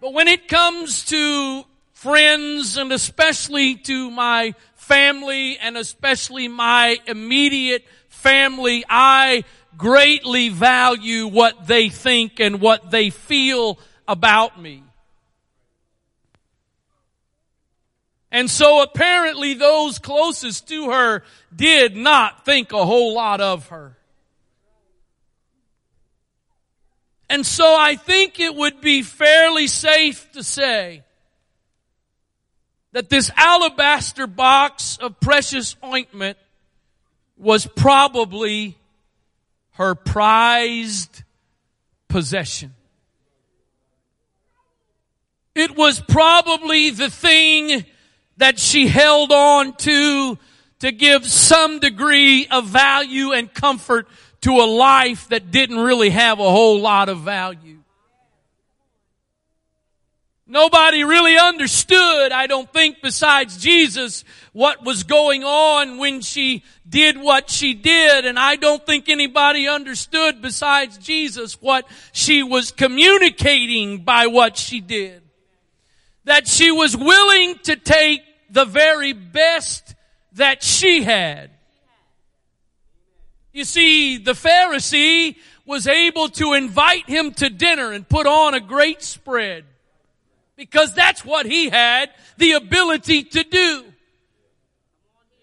But 0.00 0.14
when 0.14 0.28
it 0.28 0.48
comes 0.48 1.04
to 1.06 1.64
friends 1.92 2.78
and 2.78 2.90
especially 2.90 3.74
to 3.74 4.10
my 4.10 4.54
family 4.76 5.58
and 5.58 5.76
especially 5.76 6.48
my 6.48 6.98
immediate 7.06 7.84
family, 8.08 8.82
I 8.88 9.44
greatly 9.76 10.48
value 10.48 11.26
what 11.26 11.66
they 11.66 11.88
think 11.88 12.40
and 12.40 12.60
what 12.60 12.90
they 12.90 13.10
feel 13.10 13.78
about 14.08 14.60
me. 14.60 14.82
And 18.30 18.50
so 18.50 18.82
apparently 18.82 19.54
those 19.54 19.98
closest 19.98 20.68
to 20.68 20.90
her 20.90 21.22
did 21.54 21.96
not 21.96 22.44
think 22.44 22.72
a 22.72 22.84
whole 22.84 23.14
lot 23.14 23.40
of 23.40 23.68
her. 23.68 23.96
And 27.28 27.44
so 27.44 27.64
I 27.64 27.96
think 27.96 28.38
it 28.38 28.54
would 28.54 28.80
be 28.80 29.02
fairly 29.02 29.66
safe 29.66 30.30
to 30.32 30.42
say 30.42 31.02
that 32.92 33.08
this 33.08 33.30
alabaster 33.36 34.26
box 34.26 34.96
of 34.98 35.18
precious 35.20 35.76
ointment 35.84 36.38
was 37.36 37.66
probably 37.66 38.78
her 39.76 39.94
prized 39.94 41.22
possession. 42.08 42.74
It 45.54 45.76
was 45.76 46.00
probably 46.00 46.90
the 46.90 47.10
thing 47.10 47.84
that 48.36 48.58
she 48.58 48.88
held 48.88 49.32
on 49.32 49.74
to 49.76 50.38
to 50.80 50.92
give 50.92 51.26
some 51.26 51.78
degree 51.78 52.46
of 52.48 52.66
value 52.66 53.32
and 53.32 53.52
comfort 53.52 54.06
to 54.42 54.52
a 54.52 54.66
life 54.66 55.28
that 55.28 55.50
didn't 55.50 55.78
really 55.78 56.10
have 56.10 56.38
a 56.38 56.50
whole 56.50 56.80
lot 56.80 57.08
of 57.08 57.20
value. 57.20 57.75
Nobody 60.48 61.02
really 61.02 61.36
understood, 61.36 62.30
I 62.30 62.46
don't 62.46 62.72
think, 62.72 62.98
besides 63.02 63.56
Jesus, 63.56 64.24
what 64.52 64.84
was 64.84 65.02
going 65.02 65.42
on 65.42 65.98
when 65.98 66.20
she 66.20 66.62
did 66.88 67.20
what 67.20 67.50
she 67.50 67.74
did. 67.74 68.24
And 68.24 68.38
I 68.38 68.54
don't 68.54 68.84
think 68.86 69.08
anybody 69.08 69.66
understood 69.66 70.40
besides 70.40 70.98
Jesus 70.98 71.60
what 71.60 71.84
she 72.12 72.44
was 72.44 72.70
communicating 72.70 74.04
by 74.04 74.28
what 74.28 74.56
she 74.56 74.80
did. 74.80 75.22
That 76.24 76.46
she 76.46 76.70
was 76.70 76.96
willing 76.96 77.58
to 77.64 77.74
take 77.74 78.22
the 78.48 78.64
very 78.64 79.14
best 79.14 79.96
that 80.34 80.62
she 80.62 81.02
had. 81.02 81.50
You 83.52 83.64
see, 83.64 84.18
the 84.18 84.32
Pharisee 84.32 85.34
was 85.64 85.88
able 85.88 86.28
to 86.28 86.52
invite 86.52 87.08
him 87.08 87.32
to 87.32 87.50
dinner 87.50 87.90
and 87.90 88.08
put 88.08 88.28
on 88.28 88.54
a 88.54 88.60
great 88.60 89.02
spread 89.02 89.64
because 90.56 90.94
that's 90.94 91.24
what 91.24 91.46
he 91.46 91.68
had 91.68 92.10
the 92.38 92.52
ability 92.52 93.24
to 93.24 93.44
do. 93.44 93.84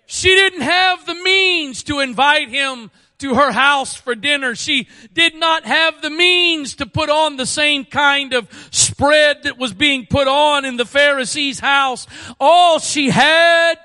She 0.06 0.30
didn't 0.30 0.62
have 0.62 1.06
the 1.06 1.16
means 1.16 1.84
to 1.84 2.00
invite 2.00 2.50
him 2.50 2.92
to 3.20 3.36
her 3.36 3.52
house 3.52 3.96
for 3.96 4.16
dinner. 4.16 4.54
She 4.54 4.88
did 5.14 5.36
not 5.36 5.66
have 5.66 6.02
the 6.02 6.10
means 6.10 6.76
to 6.76 6.86
put 6.86 7.10
on 7.10 7.38
the 7.38 7.46
same 7.46 7.86
kind 7.86 8.34
of 8.34 8.50
spread 8.72 9.44
that 9.44 9.58
was 9.58 9.74
being 9.74 10.06
put 10.06 10.28
on 10.28 10.66
in 10.66 10.78
the 10.78 10.86
Pharisee's 10.86 11.60
house. 11.60 12.06
All 12.40 12.80
she 12.80 13.10
had 13.10 13.76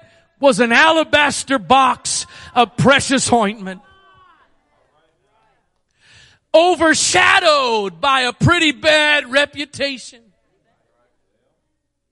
was 0.41 0.61
an 0.61 0.73
alabaster 0.73 1.59
box 1.59 2.27
of 2.55 2.77
precious 2.77 3.33
ointment. 3.33 3.81
Overshadowed 6.53 8.01
by 8.01 8.23
a 8.23 8.33
pretty 8.33 8.73
bad 8.73 9.31
reputation. 9.31 10.28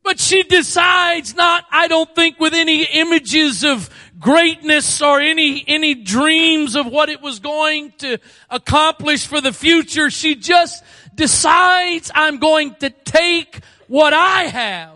But 0.06 0.20
she 0.20 0.44
decides 0.44 1.34
not, 1.34 1.64
I 1.68 1.88
don't 1.88 2.14
think 2.14 2.38
with 2.38 2.54
any 2.54 2.84
images 2.84 3.64
of 3.64 3.90
greatness 4.20 5.02
or 5.02 5.20
any, 5.20 5.64
any 5.66 5.96
dreams 5.96 6.76
of 6.76 6.86
what 6.86 7.08
it 7.08 7.20
was 7.20 7.40
going 7.40 7.92
to 7.98 8.18
accomplish 8.48 9.26
for 9.26 9.40
the 9.40 9.52
future. 9.52 10.08
She 10.08 10.36
just 10.36 10.84
decides 11.16 12.12
I'm 12.14 12.38
going 12.38 12.76
to 12.76 12.90
take 12.90 13.58
what 13.88 14.14
I 14.14 14.44
have 14.44 14.92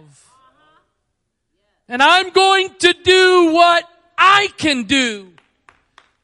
and 1.89 2.01
I'm 2.01 2.31
going 2.31 2.73
to 2.79 2.95
do 3.03 3.53
what 3.53 3.85
I 4.17 4.47
can 4.59 4.85
do. 4.85 5.30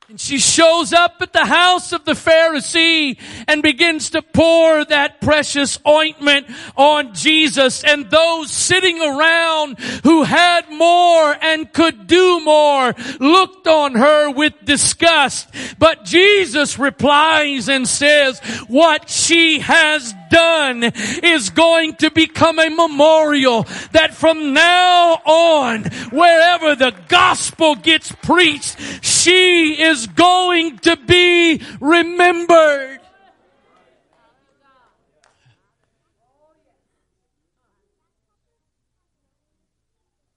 And 0.08 0.20
she 0.20 0.38
shows 0.38 0.92
up 0.92 1.16
at 1.20 1.32
the 1.32 1.44
house 1.44 1.92
of 1.92 2.04
the 2.04 2.12
Pharisee 2.12 3.18
and 3.48 3.60
begins 3.60 4.10
to 4.10 4.22
pour 4.22 4.84
that 4.84 5.20
precious 5.20 5.80
ointment 5.84 6.46
on 6.76 7.12
Jesus. 7.12 7.82
And 7.82 8.08
those 8.08 8.52
sitting 8.52 9.00
around 9.02 9.80
who 10.04 10.22
had 10.22 10.70
more 10.70 11.36
and 11.42 11.72
could 11.72 12.06
do 12.06 12.38
more 12.44 12.94
looked 13.18 13.66
on 13.66 13.96
her 13.96 14.30
with 14.30 14.52
disgust. 14.64 15.48
But 15.76 16.04
Jesus 16.04 16.78
replies 16.78 17.68
and 17.68 17.88
says, 17.88 18.38
what 18.68 19.10
she 19.10 19.58
has 19.58 20.14
done 20.30 20.84
is 20.84 21.50
going 21.50 21.96
to 21.96 22.12
become 22.12 22.60
a 22.60 22.70
memorial 22.70 23.64
that 23.90 24.14
from 24.14 24.52
now 24.52 25.14
on, 25.24 25.82
wherever 26.10 26.76
the 26.76 26.94
gospel 27.08 27.74
gets 27.74 28.12
preached, 28.12 28.76
she 29.26 29.82
is 29.82 30.06
going 30.06 30.78
to 30.78 30.96
be 30.96 31.60
remembered. 31.80 33.00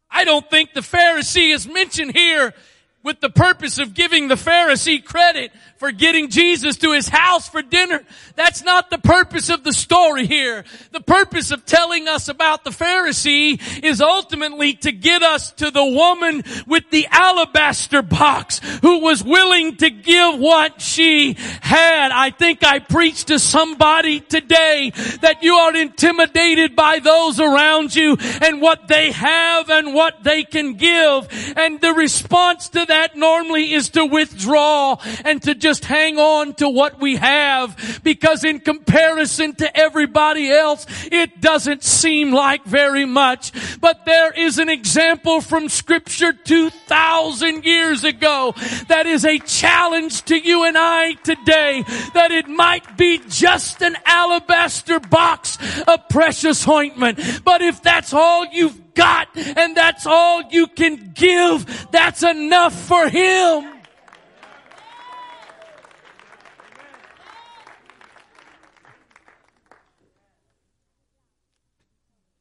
I 0.09 0.23
don't 0.23 0.49
think 0.49 0.73
the 0.73 0.81
Pharisee 0.81 1.53
is 1.53 1.67
mentioned 1.67 2.15
here 2.15 2.55
with 3.01 3.21
the 3.21 3.29
purpose 3.29 3.79
of 3.79 3.93
giving 3.93 4.27
the 4.27 4.35
Pharisee 4.35 5.03
credit 5.03 5.51
for 5.77 5.91
getting 5.93 6.29
Jesus 6.29 6.75
to 6.77 6.91
his 6.91 7.07
house 7.07 7.47
for 7.47 7.61
dinner. 7.61 8.03
That's 8.35 8.61
not 8.63 8.89
the 8.89 8.97
purpose 8.97 9.49
of 9.49 9.63
the 9.63 9.71
story 9.71 10.27
here. 10.27 10.65
The 10.91 10.99
purpose 10.99 11.51
of 11.51 11.65
telling 11.65 12.09
us 12.09 12.27
about 12.27 12.65
the 12.65 12.71
Pharisee 12.71 13.81
is 13.81 14.01
ultimately 14.01 14.73
to 14.73 14.91
get 14.91 15.23
us 15.23 15.53
to 15.53 15.71
the 15.71 15.85
woman 15.85 16.43
with 16.67 16.89
the 16.91 17.07
alabaster 17.09 18.01
box 18.01 18.59
who 18.81 18.99
was 18.99 19.23
willing 19.23 19.77
to 19.77 19.89
give 19.89 20.37
what 20.37 20.81
she 20.81 21.37
had. 21.61 22.11
I 22.11 22.31
think 22.31 22.65
I 22.65 22.79
preached 22.79 23.27
to 23.27 23.39
somebody 23.39 24.19
today 24.19 24.91
that 25.21 25.41
you 25.41 25.53
are 25.53 25.73
intimidated 25.73 26.75
by 26.75 26.99
those 26.99 27.39
around 27.39 27.95
you 27.95 28.17
and 28.41 28.61
what 28.61 28.89
they 28.89 29.11
have 29.11 29.69
and 29.69 29.93
what 29.93 30.25
they 30.25 30.43
can 30.43 30.73
give. 30.73 31.53
And 31.55 31.79
the 31.79 31.93
response 31.93 32.67
to 32.69 32.85
that 32.89 33.15
normally 33.15 33.73
is 33.73 33.89
to 33.89 34.05
withdraw 34.05 34.97
and 35.23 35.41
to 35.43 35.55
just 35.55 35.85
hang 35.85 36.17
on 36.17 36.53
to 36.55 36.69
what 36.69 36.99
we 36.99 37.15
have 37.15 38.01
because 38.03 38.43
in 38.43 38.59
comparison 38.59 39.55
to 39.55 39.77
everybody 39.77 40.51
else, 40.51 40.85
it 41.11 41.39
doesn't 41.41 41.83
seem 41.83 42.31
like 42.31 42.65
very 42.65 43.05
much. 43.05 43.51
But 43.79 44.05
there 44.05 44.31
is 44.31 44.59
an 44.59 44.69
example 44.69 45.41
from 45.41 45.69
scripture 45.69 46.33
2,000 46.33 47.63
years 47.63 48.03
ago 48.03 48.53
that 48.87 49.05
is 49.05 49.25
a 49.25 49.39
challenge 49.39 50.23
to 50.25 50.37
you 50.37 50.65
and 50.65 50.77
I 50.77 51.13
today 51.13 51.83
that 52.13 52.31
it 52.31 52.47
might 52.47 52.97
be 52.97 53.21
just 53.29 53.81
an 53.81 53.95
alabaster 54.05 54.99
box 54.99 55.57
of 55.87 56.07
precious 56.09 56.67
ointment. 56.67 57.19
But 57.45 57.61
if 57.61 57.81
that's 57.81 58.13
all 58.13 58.45
you've 58.47 58.88
got 58.93 59.27
and 59.35 59.75
that's 59.75 60.05
all 60.05 60.43
you 60.49 60.67
can 60.67 61.11
give. 61.13 61.91
That's 61.91 62.23
enough 62.23 62.73
for 62.73 63.07
Him. 63.07 63.79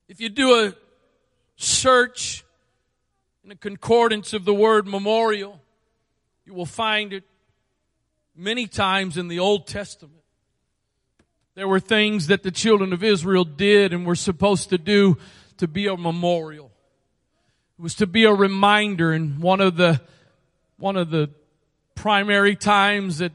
If 0.08 0.20
you 0.20 0.28
do 0.28 0.66
a 0.66 0.74
search 1.56 2.44
in 3.44 3.52
a 3.52 3.56
concordance 3.56 4.32
of 4.32 4.44
the 4.44 4.54
word 4.54 4.86
memorial, 4.86 5.60
you 6.44 6.54
will 6.54 6.66
find 6.66 7.12
it 7.12 7.24
many 8.34 8.66
times 8.66 9.16
in 9.16 9.28
the 9.28 9.38
Old 9.38 9.66
Testament. 9.66 10.22
There 11.54 11.68
were 11.68 11.80
things 11.80 12.28
that 12.28 12.42
the 12.42 12.50
children 12.50 12.92
of 12.92 13.04
Israel 13.04 13.44
did 13.44 13.92
and 13.92 14.06
were 14.06 14.14
supposed 14.14 14.70
to 14.70 14.78
do 14.78 15.18
to 15.58 15.68
be 15.68 15.86
a 15.86 15.96
memorial. 15.96 16.70
It 17.78 17.82
was 17.82 17.94
to 17.96 18.06
be 18.06 18.24
a 18.24 18.32
reminder 18.32 19.12
and 19.12 19.38
one 19.40 19.60
of 19.60 19.76
the, 19.76 20.00
one 20.78 20.96
of 20.96 21.10
the 21.10 21.30
primary 21.94 22.56
times 22.56 23.18
that 23.18 23.32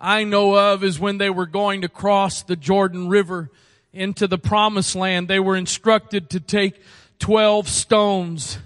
I 0.00 0.24
know 0.24 0.56
of 0.56 0.84
is 0.84 1.00
when 1.00 1.18
they 1.18 1.30
were 1.30 1.46
going 1.46 1.82
to 1.82 1.88
cross 1.88 2.42
the 2.42 2.56
Jordan 2.56 3.08
River 3.08 3.50
into 3.92 4.26
the 4.26 4.38
promised 4.38 4.94
land. 4.94 5.28
They 5.28 5.40
were 5.40 5.56
instructed 5.56 6.30
to 6.30 6.40
take 6.40 6.80
12 7.18 7.68
stones 7.68 8.58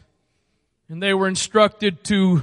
and 0.89 1.03
they 1.03 1.15
were 1.15 1.29
instructed 1.29 2.03
to 2.05 2.43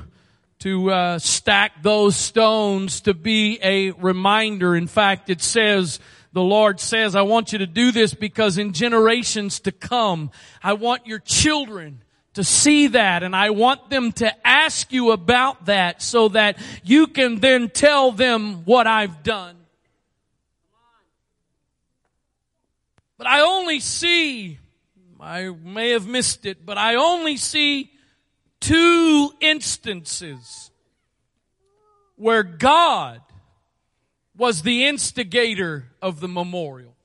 to 0.60 0.89
uh, 0.89 1.20
stack 1.20 1.84
those 1.84 2.15
stones 2.15 3.02
to 3.02 3.13
be 3.13 3.60
a 3.62 3.91
reminder. 3.91 4.76
In 4.76 4.88
fact, 4.88 5.30
it 5.30 5.41
says 5.41 6.00
the 6.36 6.43
Lord 6.43 6.82
says, 6.82 7.15
I 7.15 7.21
want 7.21 7.54
you 7.54 7.60
to 7.60 7.65
do 7.65 7.93
this 7.93 8.13
because 8.13 8.58
in 8.58 8.74
generations 8.74 9.62
to 9.62 9.71
come, 9.71 10.32
I 10.62 10.74
want 10.74 11.08
your 11.08 11.19
children 11.19 12.04
to 12.34 12.43
see 12.43 12.88
that 12.88 13.24
and 13.24 13.34
I 13.34 13.52
want 13.52 13.89
them 13.89 14.12
to 14.12 14.45
ask 14.45 14.91
you 14.91 15.12
about 15.12 15.67
that 15.67 16.02
so 16.02 16.28
that 16.28 16.58
you 16.84 17.08
can 17.08 17.39
then 17.39 17.69
tell 17.69 18.12
them 18.12 18.65
what 18.65 18.86
I've 18.86 19.24
done. 19.24 19.56
But 23.17 23.28
I 23.28 23.39
only 23.39 23.80
see, 23.80 24.60
I 25.21 25.48
may 25.63 25.91
have 25.91 26.06
missed 26.06 26.45
it, 26.45 26.65
but 26.65 26.78
I 26.78 26.95
only 26.95 27.38
see 27.38 27.93
two 28.60 29.32
instances 29.39 30.69
where 32.17 32.43
God 32.43 33.21
was 34.38 34.62
the 34.62 34.86
instigator 34.86 35.86
of 36.02 36.19
the 36.19 36.28
memorial. 36.28 36.95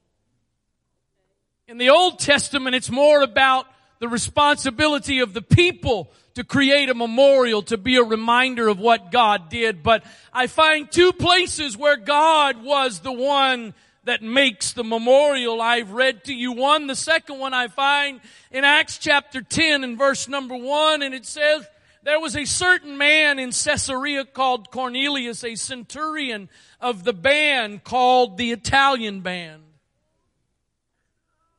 In 1.69 1.79
the 1.79 1.91
Old 1.91 2.19
Testament, 2.19 2.75
it's 2.75 2.91
more 2.91 3.23
about 3.23 3.67
the 4.01 4.09
responsibility 4.09 5.21
of 5.21 5.35
the 5.35 5.43
people 5.43 6.11
to 6.35 6.43
create 6.43 6.89
a 6.89 6.95
memorial 6.95 7.63
to 7.63 7.77
be 7.77 7.97
a 7.97 8.03
reminder 8.03 8.67
of 8.67 8.79
what 8.79 9.13
God 9.13 9.51
did. 9.51 9.83
But 9.83 10.03
I 10.33 10.47
find 10.47 10.91
two 10.91 11.13
places 11.13 11.77
where 11.77 11.97
God 11.97 12.63
was 12.65 13.01
the 13.01 13.13
one 13.13 13.75
that 14.05 14.23
makes 14.23 14.73
the 14.73 14.83
memorial. 14.83 15.61
I've 15.61 15.93
read 15.93 16.25
to 16.25 16.35
you 16.35 16.53
one. 16.53 16.87
The 16.87 16.97
second 16.97 17.39
one 17.39 17.53
I 17.53 17.69
find 17.69 18.21
in 18.51 18.65
Acts 18.65 18.99
chapter 18.99 19.43
10 19.43 19.85
and 19.85 19.99
verse 19.99 20.29
number 20.29 20.57
1 20.57 21.03
and 21.03 21.15
it 21.15 21.27
says, 21.27 21.67
there 22.03 22.21
was 22.21 22.37
a 22.37 22.45
certain 22.45 22.97
man 22.97 23.39
in 23.39 23.51
Caesarea 23.51 24.25
called 24.25 24.71
Cornelius, 24.71 25.45
a 25.45 25.55
centurion 25.55 26.49
of 26.81 27.05
the 27.05 27.13
band 27.13 27.85
called 27.85 28.39
the 28.39 28.53
Italian 28.53 29.21
band. 29.21 29.63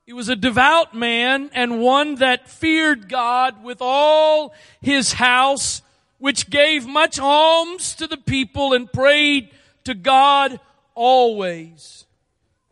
He 0.05 0.13
was 0.13 0.29
a 0.29 0.35
devout 0.35 0.93
man 0.95 1.51
and 1.53 1.79
one 1.79 2.15
that 2.15 2.49
feared 2.49 3.07
God 3.07 3.63
with 3.63 3.77
all 3.81 4.53
his 4.81 5.13
house, 5.13 5.81
which 6.17 6.49
gave 6.49 6.87
much 6.87 7.19
alms 7.19 7.95
to 7.95 8.07
the 8.07 8.17
people 8.17 8.73
and 8.73 8.91
prayed 8.91 9.51
to 9.83 9.93
God 9.93 10.59
always. 10.95 12.05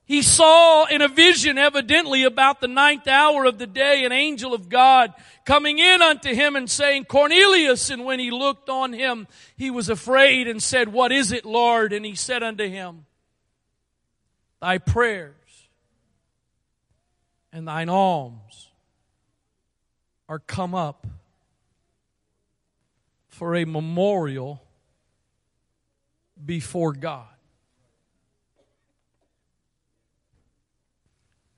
He 0.10 0.24
saw 0.24 0.86
in 0.86 1.04
a 1.04 1.08
vision 1.08 1.60
evidently 1.60 2.24
about 2.24 2.62
the 2.62 2.68
ninth 2.68 3.08
hour 3.08 3.46
of 3.46 3.60
the 3.60 3.68
day 3.68 4.06
an 4.06 4.12
angel 4.12 4.56
of 4.56 4.68
God 4.68 5.14
coming 5.46 5.78
in 5.78 6.02
unto 6.02 6.34
him 6.34 6.56
and 6.56 6.68
saying, 6.68 7.06
Cornelius. 7.06 7.92
And 7.92 8.04
when 8.06 8.18
he 8.18 8.32
looked 8.32 8.70
on 8.70 8.92
him, 8.92 9.28
he 9.56 9.70
was 9.70 9.88
afraid 9.88 10.48
and 10.48 10.64
said, 10.64 10.92
What 10.92 11.12
is 11.12 11.32
it, 11.32 11.46
Lord? 11.46 11.94
And 11.94 12.04
he 12.04 12.16
said 12.16 12.42
unto 12.42 12.68
him, 12.68 13.06
Thy 14.60 14.80
prayers 14.80 15.36
and 17.54 17.68
thine 17.68 17.88
alms 17.88 18.72
are 20.28 20.40
come 20.40 20.74
up 20.74 21.06
for 23.28 23.56
a 23.56 23.64
memorial 23.64 24.60
before 26.44 26.94
God. 26.94 27.28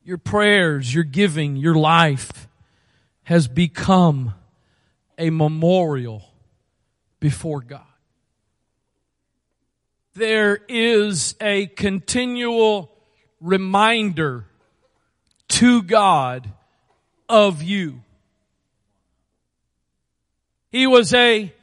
Your 0.04 0.18
prayers, 0.18 0.94
your 0.94 1.04
giving, 1.04 1.56
your 1.56 1.76
life 1.76 2.48
has 3.24 3.48
become 3.48 4.34
a 5.18 5.30
memorial 5.30 6.24
before 7.20 7.62
God. 7.62 7.82
There 10.14 10.60
is 10.68 11.36
a 11.40 11.68
continual 11.68 12.92
reminder 13.40 14.46
to 15.50 15.84
God 15.84 16.52
of 17.30 17.62
you. 17.62 18.02
He 20.70 20.88
was 20.88 21.14
a 21.14 21.54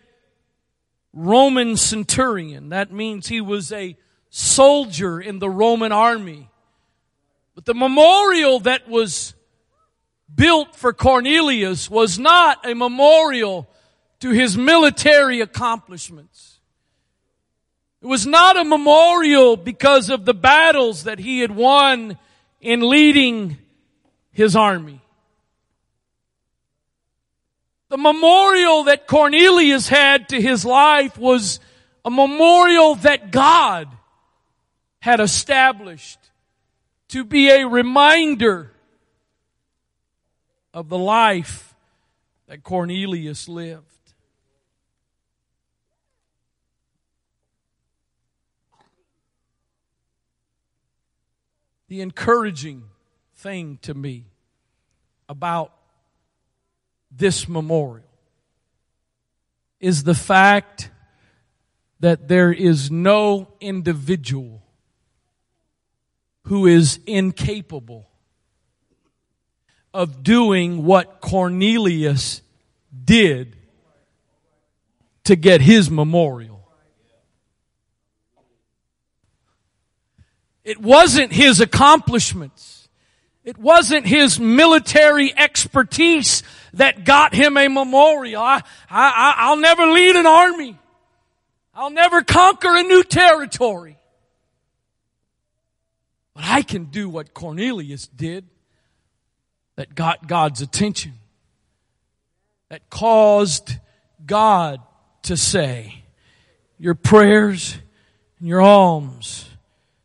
Roman 1.12 1.77
centurion. 1.77 2.70
That 2.70 2.92
means 2.92 3.27
he 3.27 3.40
was 3.40 3.72
a 3.72 3.96
soldier 4.31 5.20
in 5.20 5.38
the 5.38 5.51
Roman 5.51 5.92
army. 5.92 6.51
The 7.64 7.75
memorial 7.75 8.61
that 8.61 8.88
was 8.88 9.35
built 10.33 10.77
for 10.77 10.92
Cornelius 10.92 11.90
was 11.90 12.18
not 12.18 12.68
a 12.68 12.75
memorial 12.75 13.68
to 14.21 14.31
his 14.31 14.57
military 14.57 15.40
accomplishments. 15.40 16.61
It 18.01 18.07
was 18.07 18.27
not 18.27 18.57
a 18.57 18.64
memorial 18.64 19.57
because 19.57 20.09
of 20.09 20.25
the 20.25 20.35
battles 20.35 21.05
that 21.05 21.18
he 21.18 21.40
had 21.40 21.55
won 21.55 22.16
in 22.61 22.88
leading 22.88 23.57
his 24.31 24.55
army. 24.55 25.01
The 27.88 27.99
memorial 27.99 28.85
that 28.85 29.07
Cornelius 29.07 29.88
had 29.88 30.29
to 30.29 30.40
his 30.40 30.64
life 30.64 31.18
was 31.18 31.59
a 32.05 32.11
memorial 32.11 32.94
that 32.97 33.33
God 33.33 33.88
had 35.01 35.21
established 35.21 36.18
to 37.09 37.25
be 37.25 37.51
a 37.51 37.66
reminder 37.66 38.73
of 40.75 40.88
the 40.88 40.99
life 40.99 41.75
that 42.47 42.62
Cornelius 42.62 43.49
lived. 43.49 43.85
The 51.88 52.03
encouraging 52.03 52.85
thing 53.37 53.79
to 53.83 53.94
me 53.94 54.27
about 55.29 55.73
this 57.11 57.49
memorial 57.49 58.05
is 59.81 60.05
the 60.05 60.14
fact 60.14 60.90
that 62.01 62.29
there 62.29 62.53
is 62.53 62.90
no 62.90 63.49
individual 63.61 64.62
who 66.49 66.67
is 66.67 66.99
incapable 67.07 68.09
of 69.93 70.23
doing 70.23 70.87
what 70.87 71.21
Cornelius 71.21 72.41
did 73.05 73.55
to 75.25 75.37
get 75.37 75.61
his 75.61 75.91
memorial. 75.91 76.67
It 80.65 80.81
wasn't 80.81 81.35
his 81.35 81.61
accomplishments. 81.61 82.89
It 83.45 83.59
wasn't 83.59 84.07
his 84.07 84.41
military 84.41 85.37
expertise 85.37 86.43
that 86.73 87.05
got 87.05 87.35
him 87.35 87.59
a 87.59 87.69
memorial. 87.69 88.41
I, 88.43 88.63
I, 88.89 89.35
I'll 89.37 89.59
never 89.59 89.87
lead 89.87 90.17
an 90.17 90.25
army. 90.25 90.79
I'll 91.75 91.91
never 91.91 92.23
conquer 92.23 92.75
a 92.75 92.83
new 92.83 93.05
territory. 93.05 93.98
But 96.38 96.46
I 96.46 96.62
can 96.62 96.85
do 96.85 97.09
what 97.09 97.35
Cornelius 97.35 98.07
did 98.07 98.44
that 99.74 99.96
got 99.96 100.29
God's 100.29 100.61
attention, 100.61 101.14
that 102.68 102.88
caused 102.90 103.72
God 104.24 104.81
to 105.22 105.37
say, 105.37 106.05
Your 106.79 106.94
prayers 106.94 107.77
and 108.38 108.46
your 108.46 108.61
alms 108.61 109.51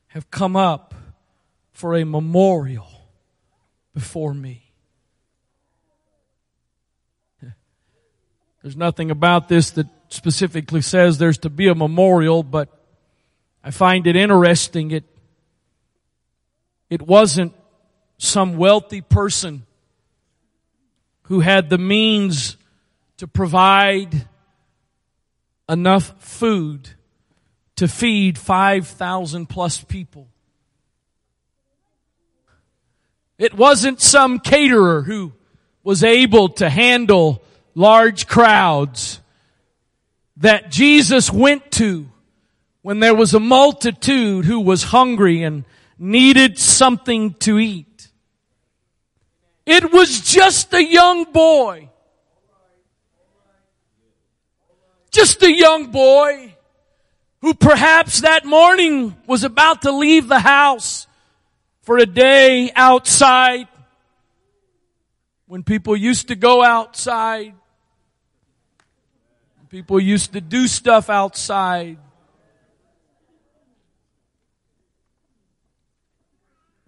have 0.08 0.32
come 0.32 0.56
up 0.56 0.96
for 1.72 1.94
a 1.94 2.04
memorial 2.04 2.90
before 3.94 4.34
me. 4.34 4.64
There's 8.64 8.76
nothing 8.76 9.12
about 9.12 9.50
this 9.50 9.70
that 9.72 9.86
specifically 10.10 10.82
says 10.82 11.20
there's 11.20 11.38
to 11.40 11.52
be 11.52 11.68
a 11.68 11.76
memorial, 11.76 12.42
but 12.42 12.70
I 13.64 13.70
find 13.70 14.08
it 14.08 14.16
interesting. 14.16 14.90
It, 14.90 15.04
it 16.94 17.02
wasn't 17.02 17.56
some 18.20 18.56
wealthy 18.56 19.02
person 19.02 19.66
who 21.24 21.40
had 21.40 21.68
the 21.68 21.80
means 21.80 22.56
to 23.18 23.28
provide 23.28 24.28
enough 25.68 26.14
food 26.20 26.88
to 27.78 27.88
feed 27.88 28.38
5,000 28.38 29.48
plus 29.48 29.84
people. 29.84 30.28
It 33.40 33.56
wasn't 33.56 34.00
some 34.00 34.38
caterer 34.38 35.02
who 35.02 35.34
was 35.84 36.04
able 36.04 36.50
to 36.50 36.70
handle 36.70 37.44
large 37.74 38.28
crowds 38.28 39.20
that 40.38 40.70
Jesus 40.70 41.32
went 41.32 41.72
to 41.72 42.08
when 42.84 43.00
there 43.00 43.16
was 43.16 43.34
a 43.34 43.40
multitude 43.40 44.46
who 44.46 44.60
was 44.60 44.84
hungry 44.84 45.42
and 45.42 45.66
needed 45.98 46.58
something 46.58 47.34
to 47.36 47.60
eat. 47.60 48.10
It 49.66 49.92
was 49.92 50.22
just 50.22 50.74
a 50.74 50.84
young 50.84 51.26
boy. 51.26 51.90
Just 55.12 55.42
a 55.44 55.52
young 55.52 55.92
boy 55.92 56.56
who 57.42 57.54
perhaps 57.54 58.22
that 58.22 58.46
morning 58.46 59.16
was 59.28 59.44
about 59.44 59.84
to 59.84 59.92
leave 59.92 60.28
the 60.28 60.40
house 60.40 61.08
for 61.82 61.98
a 61.98 62.06
day 62.06 62.72
outside 62.76 63.68
when 65.46 65.64
people 65.64 65.96
used 65.96 66.30
to 66.30 66.36
go 66.36 66.64
outside 66.64 67.54
People 69.74 70.00
used 70.00 70.34
to 70.34 70.40
do 70.40 70.68
stuff 70.68 71.10
outside. 71.10 71.98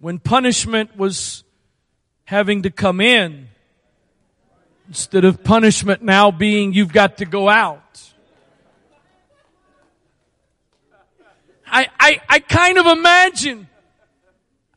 When 0.06 0.20
punishment 0.20 0.96
was 0.96 1.44
having 2.26 2.62
to 2.62 2.70
come 2.70 3.02
in, 3.02 3.48
instead 4.88 5.26
of 5.26 5.44
punishment 5.44 6.04
now 6.04 6.30
being 6.30 6.74
you've 6.74 6.94
got 6.94 7.18
to 7.18 7.26
go 7.26 7.50
out. 7.50 8.14
I, 11.66 11.88
I, 12.00 12.22
I 12.30 12.38
kind 12.38 12.78
of 12.78 12.86
imagine, 12.86 13.68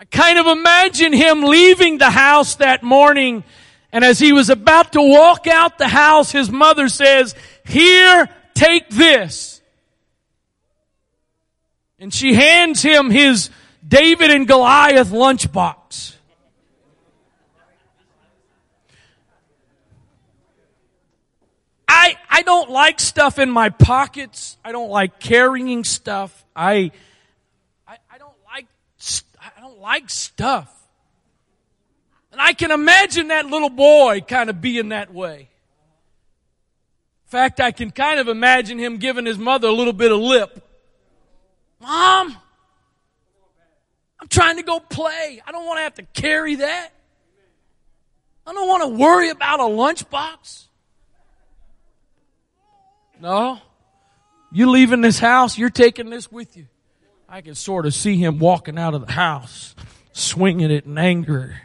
I 0.01 0.07
kind 0.07 0.39
of 0.39 0.47
imagine 0.47 1.13
him 1.13 1.43
leaving 1.43 1.99
the 1.99 2.09
house 2.09 2.55
that 2.55 2.83
morning 2.83 3.45
and 3.93 4.07
as 4.07 4.19
he 4.19 4.33
was 4.33 4.49
about 4.49 4.95
to 4.95 5.03
walk 5.03 5.47
out 5.47 5.77
the 5.77 5.89
house, 5.89 6.33
his 6.33 6.51
mother 6.51 6.89
says, 6.89 7.35
here, 7.67 8.31
take 8.55 8.89
this. 8.89 9.61
And 11.99 12.15
she 12.15 12.33
hands 12.33 12.81
him 12.81 13.11
his 13.11 13.51
David 13.89 14.31
and 14.31 14.47
Goliath 14.47 15.11
lunchbox. 15.11 16.15
I, 21.89 22.19
I 22.29 22.43
don't 22.43 22.71
like 22.71 23.01
stuff 23.01 23.39
in 23.39 23.51
my 23.51 23.71
pockets. 23.71 24.59
I 24.63 24.73
don't 24.73 24.91
like 24.91 25.19
carrying 25.19 25.85
stuff. 25.85 26.45
I, 26.55 26.93
I, 27.87 27.97
I 28.13 28.19
don't 28.19 28.37
like, 28.45 28.67
I 29.41 29.61
don't 29.61 29.81
like 29.81 30.11
stuff. 30.11 30.71
And 32.31 32.41
I 32.41 32.53
can 32.53 32.71
imagine 32.71 33.29
that 33.29 33.47
little 33.47 33.71
boy 33.71 34.21
kind 34.21 34.51
of 34.51 34.61
being 34.61 34.91
that 34.91 35.13
way. 35.13 35.49
In 37.29 37.31
fact, 37.31 37.59
I 37.61 37.73
can 37.73 37.91
kind 37.91 38.21
of 38.21 38.29
imagine 38.29 38.79
him 38.79 38.99
giving 38.99 39.25
his 39.25 39.39
mother 39.39 39.69
a 39.69 39.73
little 39.73 39.93
bit 39.95 40.13
of 40.13 40.19
lip. 40.19 40.63
Mom, 41.81 42.37
I'm 44.21 44.29
trying 44.29 44.57
to 44.57 44.63
go 44.63 44.81
play. 44.81 45.41
I 45.47 45.53
don't 45.53 45.67
want 45.67 45.79
to 45.79 45.83
have 45.83 45.95
to 45.95 46.03
carry 46.03 46.57
that. 46.57 46.91
I 48.47 48.53
don't 48.53 48.67
want 48.67 48.83
to 48.83 48.89
worry 48.89 49.31
about 49.31 49.61
a 49.61 49.65
lunchbox. 49.65 50.67
No. 53.21 53.61
You 54.51 54.71
leaving 54.71 55.03
this 55.03 55.19
house, 55.19 55.59
you're 55.59 55.71
taking 55.71 56.11
this 56.11 56.33
with 56.33 56.57
you. 56.57 56.67
I 57.29 57.43
can 57.43 57.55
sort 57.55 57.85
of 57.85 57.93
see 57.93 58.17
him 58.17 58.39
walking 58.39 58.79
out 58.79 58.95
of 58.95 59.07
the 59.07 59.13
house, 59.13 59.75
swinging 60.13 60.71
it 60.71 60.87
in 60.87 60.97
anger. 60.97 61.61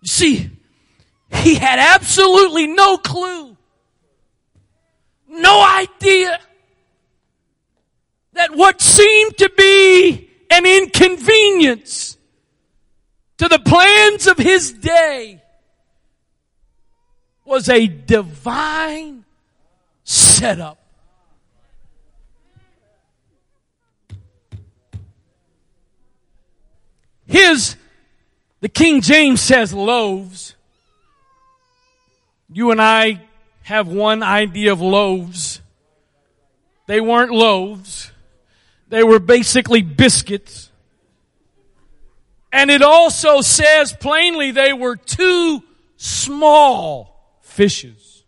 You 0.00 0.08
see, 0.08 0.50
he 1.30 1.56
had 1.56 1.80
absolutely 1.80 2.68
no 2.68 2.98
clue, 2.98 3.56
no 5.28 5.60
idea 5.60 6.38
that 8.38 8.54
what 8.54 8.80
seemed 8.80 9.36
to 9.36 9.50
be 9.56 10.30
an 10.48 10.64
inconvenience 10.64 12.16
to 13.36 13.48
the 13.48 13.58
plans 13.58 14.28
of 14.28 14.38
his 14.38 14.72
day 14.72 15.42
was 17.44 17.68
a 17.68 17.88
divine 17.88 19.24
setup. 20.04 20.78
His, 27.26 27.74
the 28.60 28.68
King 28.68 29.00
James 29.00 29.40
says 29.40 29.74
loaves. 29.74 30.54
You 32.52 32.70
and 32.70 32.80
I 32.80 33.20
have 33.62 33.88
one 33.88 34.22
idea 34.22 34.70
of 34.70 34.80
loaves. 34.80 35.60
They 36.86 37.00
weren't 37.00 37.32
loaves. 37.32 38.12
They 38.88 39.02
were 39.02 39.18
basically 39.18 39.82
biscuits. 39.82 40.70
And 42.52 42.70
it 42.70 42.82
also 42.82 43.42
says 43.42 43.92
plainly 43.92 44.52
they 44.52 44.72
were 44.72 44.96
two 44.96 45.62
small 45.96 47.38
fishes. 47.42 48.24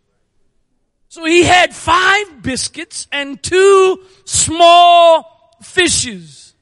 So 1.09 1.25
he 1.25 1.43
had 1.43 1.73
five 1.73 2.41
biscuits 2.41 3.07
and 3.11 3.41
two 3.41 4.05
small 4.25 5.55
fishes. 5.61 6.53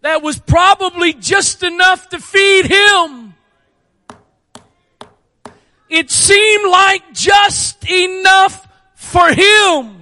That 0.00 0.22
was 0.22 0.38
probably 0.38 1.12
just 1.12 1.62
enough 1.62 2.08
to 2.08 2.18
feed 2.18 2.66
him. 2.66 3.34
It 5.90 6.10
seemed 6.10 6.70
like 6.70 7.12
just 7.12 7.88
enough 7.90 8.66
for 8.94 9.28
him. 9.28 9.99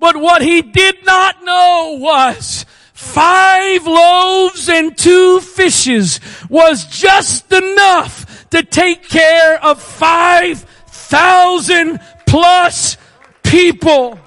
But 0.00 0.16
what 0.16 0.40
he 0.42 0.62
did 0.62 1.04
not 1.04 1.44
know 1.44 1.98
was 2.00 2.64
five 2.94 3.86
loaves 3.86 4.68
and 4.68 4.96
two 4.96 5.40
fishes 5.40 6.20
was 6.48 6.86
just 6.86 7.52
enough 7.52 8.48
to 8.48 8.62
take 8.62 9.08
care 9.08 9.62
of 9.62 9.80
five 9.80 10.60
thousand 10.88 12.00
plus 12.26 12.96
people. 13.42 14.18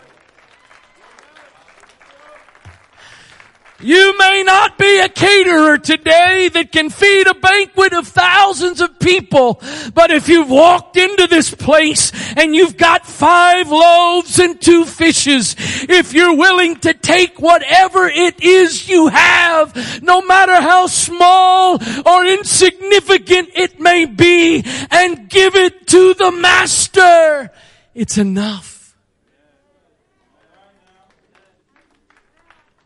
You 3.84 4.18
may 4.18 4.44
not 4.44 4.78
be 4.78 5.00
a 5.00 5.10
caterer 5.10 5.78
today 5.78 6.50
that 6.54 6.72
can 6.72 6.90
feed 6.90 7.28
a 7.28 7.34
banquet 7.34 7.92
of 7.92 8.08
thousands 8.08 8.80
of 8.80 8.98
people, 8.98 9.62
but 9.94 10.10
if 10.10 10.30
you've 10.30 10.50
walked 10.50 10.96
into 10.96 11.28
this 11.28 11.54
place 11.54 12.14
and 12.38 12.56
you've 12.56 12.78
got 12.78 13.06
five 13.06 13.70
loaves 13.70 14.40
and 14.40 14.60
two 14.62 14.86
fishes, 14.86 15.58
if 15.90 16.14
you're 16.14 16.36
willing 16.36 16.78
to 16.78 16.94
take 16.94 17.42
whatever 17.42 18.08
it 18.08 18.42
is 18.42 18.88
you 18.88 19.08
have, 19.08 20.02
no 20.02 20.22
matter 20.22 20.56
how 20.56 20.88
small 20.88 21.78
or 22.06 22.26
insignificant 22.26 23.50
it 23.54 23.82
may 23.82 24.06
be, 24.06 24.64
and 24.92 25.28
give 25.28 25.56
it 25.56 25.88
to 25.88 26.14
the 26.14 26.32
master, 26.32 27.52
it's 27.94 28.18
enough. 28.18 28.73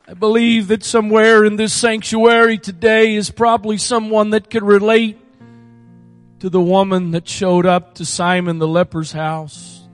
I 0.10 0.14
believe 0.14 0.70
that 0.70 0.86
somewhere 0.86 1.44
in 1.44 1.58
this 1.58 1.74
sanctuary 1.74 2.58
today 2.58 3.16
is 3.16 3.30
probably 3.30 3.78
someone 3.78 4.30
that 4.30 4.50
could 4.50 4.64
relate 4.64 5.20
to 6.40 6.50
the 6.50 6.62
woman 6.62 7.12
that 7.12 7.28
showed 7.28 7.66
up 7.66 7.96
to 7.96 8.06
Simon 8.06 8.58
the 8.58 8.70
leper's 8.70 9.12
house. 9.12 9.86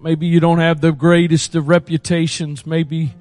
Maybe 0.00 0.28
you 0.28 0.40
don't 0.40 0.60
have 0.60 0.80
the 0.80 0.92
greatest 0.92 1.54
of 1.54 1.68
reputations. 1.68 2.64
Maybe 2.64 3.14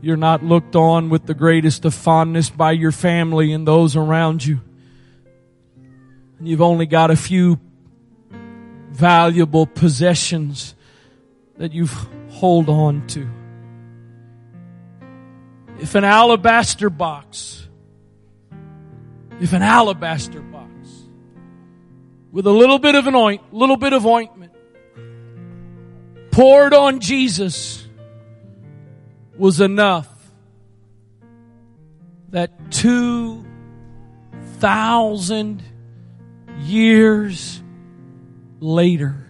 you're 0.00 0.16
not 0.16 0.42
looked 0.42 0.74
on 0.74 1.08
with 1.08 1.26
the 1.26 1.34
greatest 1.34 1.84
of 1.84 1.94
fondness 1.94 2.50
by 2.50 2.72
your 2.72 2.90
family 2.90 3.52
and 3.52 3.64
those 3.64 3.94
around 3.94 4.44
you. 4.44 4.60
And 6.40 6.48
you've 6.48 6.62
only 6.62 6.86
got 6.86 7.12
a 7.12 7.16
few 7.16 7.60
valuable 8.90 9.66
possessions 9.66 10.74
that 11.58 11.72
you 11.72 11.86
hold 12.36 12.68
on 12.68 13.06
to. 13.06 13.26
If 15.80 15.94
an 15.94 16.04
alabaster 16.04 16.90
box, 16.90 17.66
if 19.40 19.54
an 19.54 19.62
alabaster 19.62 20.40
box 20.40 20.70
with 22.32 22.46
a 22.46 22.50
little 22.50 22.78
bit 22.78 22.94
of 22.94 23.06
an 23.06 23.14
oint, 23.14 23.40
little 23.52 23.78
bit 23.78 23.94
of 23.94 24.04
ointment 24.04 24.52
poured 26.30 26.74
on 26.74 27.00
Jesus 27.00 27.86
was 29.38 29.60
enough 29.62 30.08
that 32.30 32.70
two 32.70 33.46
thousand 34.58 35.62
years 36.58 37.62
later 38.60 39.25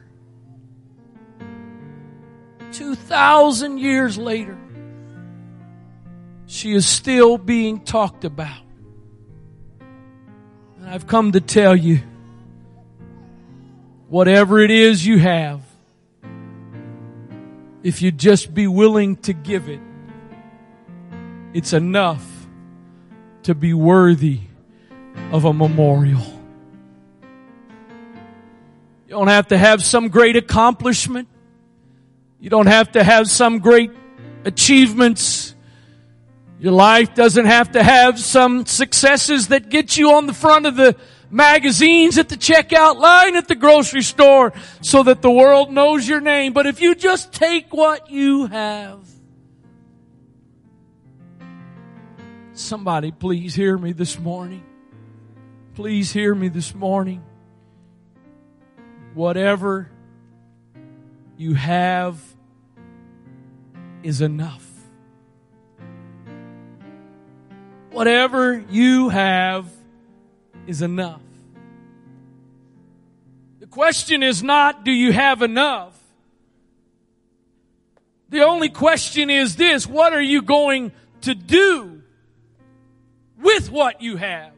2,000 2.77 3.79
years 3.79 4.19
later, 4.19 4.59
she 6.47 6.73
is 6.73 6.87
still 6.87 7.39
being 7.39 7.81
talked 7.81 8.27
about. 8.27 8.63
And 10.77 10.87
I've 10.87 11.07
come 11.07 11.33
to 11.33 11.41
tell 11.41 11.75
you, 11.75 12.01
whatever 14.09 14.61
it 14.61 14.71
is 14.71 15.07
you 15.07 15.19
have, 15.19 15.63
if 17.83 18.03
you 18.03 18.13
just 18.13 18.53
be 18.53 18.67
willing 18.67 19.17
to 19.17 19.33
give 19.33 19.71
it, 19.71 19.81
it's 21.55 21.73
enough 21.73 22.25
to 23.45 23.55
be 23.55 23.73
worthy 23.73 24.41
of 25.33 25.47
a 25.47 25.53
memorial. 25.55 26.27
You 29.07 29.13
don't 29.13 29.29
have 29.29 29.49
to 29.49 29.57
have 29.57 29.83
some 29.83 30.09
great 30.09 30.37
accomplishment. 30.37 31.29
You 32.39 32.51
don't 32.51 32.67
have 32.67 32.93
to 32.93 33.03
have 33.03 33.29
some 33.29 33.61
great 33.61 33.91
achievements. 34.45 35.55
Your 36.59 36.73
life 36.73 37.15
doesn't 37.15 37.47
have 37.47 37.73
to 37.73 37.83
have 37.83 38.19
some 38.19 38.67
successes 38.67 39.49
that 39.49 39.69
get 39.69 39.97
you 39.97 40.13
on 40.13 40.27
the 40.27 40.35
front 40.35 40.67
of 40.67 40.77
the 40.77 40.97
magazines 41.31 42.19
at 42.19 42.29
the 42.29 42.37
checkout 42.37 42.97
line 42.97 43.37
at 43.37 43.49
the 43.49 43.55
grocery 43.55 44.03
store 44.03 44.53
so 44.81 45.03
that 45.03 45.23
the 45.23 45.31
world 45.31 45.73
knows 45.73 46.09
your 46.09 46.21
name. 46.21 46.53
But 46.53 46.67
if 46.67 46.81
you 46.81 46.95
just 46.95 47.33
take 47.33 47.73
what 47.73 48.11
you 48.11 48.47
have, 48.47 49.07
somebody 52.53 53.13
please 53.13 53.55
hear 53.55 53.77
me 53.77 53.93
this 53.93 54.19
morning. 54.19 54.65
Please 55.75 56.13
hear 56.13 56.35
me 56.35 56.49
this 56.49 56.75
morning. 56.75 57.23
Whatever 59.15 59.91
you 61.37 61.55
have 61.55 62.21
is 64.03 64.21
enough. 64.21 64.67
Whatever 67.91 68.63
you 68.71 69.09
have 69.09 69.71
is 70.67 70.83
enough. 70.83 71.23
The 73.61 73.67
question 73.67 74.23
is 74.23 74.43
not, 74.43 74.85
do 74.85 74.91
you 74.91 75.13
have 75.13 75.43
enough? 75.43 75.99
The 78.29 78.43
only 78.43 78.69
question 78.69 79.31
is 79.31 79.57
this, 79.57 79.87
what 79.87 80.13
are 80.13 80.23
you 80.23 80.43
going 80.43 80.93
to 81.23 81.35
do 81.35 82.03
with 83.39 83.71
what 83.71 84.03
you 84.03 84.17
have? 84.17 84.53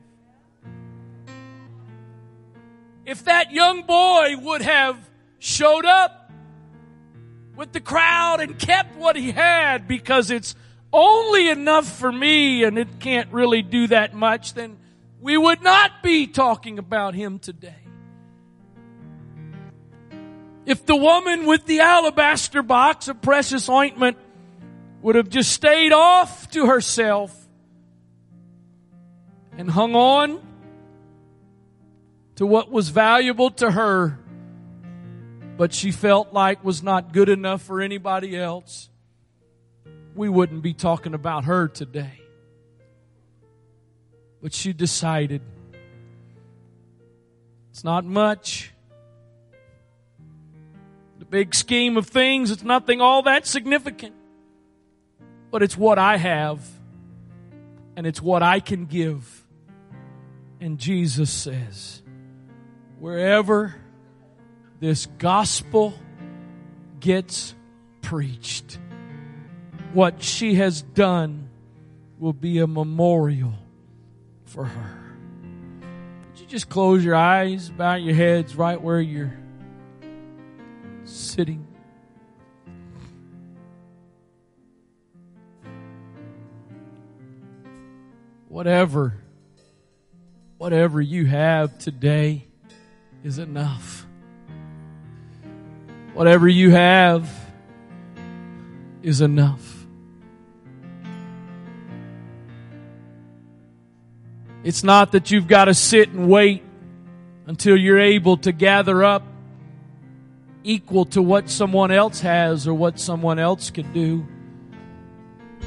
If 3.05 3.25
that 3.25 3.53
young 3.53 3.83
boy 3.83 4.37
would 4.41 4.63
have 4.63 4.99
showed 5.39 5.85
up 5.85 6.18
with 7.59 7.73
the 7.73 7.81
crowd 7.81 8.41
and 8.41 8.57
kept 8.57 8.95
what 8.95 9.17
he 9.17 9.33
had 9.33 9.89
because 9.89 10.31
it's 10.31 10.55
only 10.93 11.49
enough 11.49 11.99
for 11.99 12.11
me 12.11 12.63
and 12.63 12.79
it 12.79 13.01
can't 13.01 13.33
really 13.33 13.63
do 13.63 13.89
that 13.89 14.15
much, 14.15 14.55
then 14.55 14.79
we 15.21 15.37
would 15.37 15.61
not 15.61 16.01
be 16.01 16.29
talking 16.29 16.79
about 16.79 17.15
him 17.15 17.41
today. 17.41 17.75
If 20.67 20.87
the 20.87 20.95
woman 20.95 21.47
with 21.47 21.67
the 21.67 21.81
alabaster 21.81 22.63
box 22.63 23.09
of 23.09 23.21
precious 23.21 23.69
ointment 23.69 24.19
would 25.03 25.17
have 25.17 25.29
just 25.29 25.51
stayed 25.51 25.93
off 25.93 26.49
to 26.53 26.67
herself 26.67 27.37
and 29.57 29.69
hung 29.69 29.97
on 29.97 30.41
to 32.37 32.47
what 32.47 32.71
was 32.71 32.91
valuable 32.91 33.51
to 33.51 33.69
her, 33.69 34.17
but 35.59 35.75
she 35.75 35.91
felt 35.91 36.33
like 36.33 36.65
was 36.65 36.85
not 36.85 37.13
good 37.13 37.29
enough 37.29 37.61
for 37.61 37.81
anybody 37.83 38.39
else, 38.39 38.89
we 40.15 40.29
wouldn't 40.29 40.63
be 40.63 40.73
talking 40.73 41.15
about 41.15 41.45
her 41.47 41.67
today. 41.67 42.23
But 44.41 44.55
she 44.55 44.73
decided 44.73 45.43
it's 47.71 47.83
not 47.83 48.05
much. 48.05 48.73
The 51.19 51.25
big 51.25 51.57
scheme 51.57 51.97
of 51.97 52.07
things, 52.07 52.53
it's 52.53 52.63
nothing 52.63 53.01
all 53.01 53.23
that 53.23 53.45
significant. 53.45 54.15
But 55.51 55.65
it's 55.65 55.77
what 55.77 55.99
I 55.99 56.19
have, 56.19 56.65
and 57.97 58.07
it's 58.07 58.23
what 58.23 58.45
I 58.45 58.61
can 58.61 58.87
give. 58.87 59.45
And 60.61 60.79
Jesus 60.79 61.33
says, 61.33 62.01
wherever 63.01 63.75
this 64.81 65.07
gospel 65.19 65.95
gets 67.01 67.55
preached, 68.03 68.79
what 69.93 70.23
she 70.23 70.55
has 70.55 70.83
done 70.83 71.49
will 72.19 72.33
be 72.33 72.59
a 72.59 72.67
memorial 72.67 73.55
for 74.45 74.65
her. 74.65 75.01
Would 76.31 76.41
you 76.41 76.47
just 76.47 76.69
close 76.69 77.05
your 77.05 77.15
eyes, 77.15 77.71
bow 77.71 77.95
your 77.95 78.15
heads 78.15 78.57
right 78.57 78.81
where 78.81 79.01
you're 79.01 79.37
sitting. 81.05 81.67
Whatever, 88.49 89.15
whatever 90.57 91.01
you 91.01 91.27
have 91.27 91.79
today 91.79 92.45
is 93.23 93.39
enough. 93.39 94.08
Whatever 96.19 96.49
you 96.49 96.73
have 96.73 97.31
is 99.05 99.21
enough. 99.21 99.87
It's 104.65 104.83
not 104.83 105.13
that 105.13 105.31
you've 105.31 105.47
got 105.47 105.67
to 105.67 105.75
sit 105.75 106.09
and 106.09 106.29
wait 106.29 106.65
until 107.47 107.77
you're 107.77 108.01
able 108.01 108.37
to 108.39 108.51
gather 108.51 109.05
up 109.05 109.23
equal 110.65 111.05
to 111.05 111.23
what 111.23 111.49
someone 111.49 111.93
else 111.93 112.21
has 112.23 112.67
or 112.67 112.75
what 112.75 112.99
someone 112.99 113.39
else 113.39 113.71
can 113.71 113.93
do. 113.93 114.27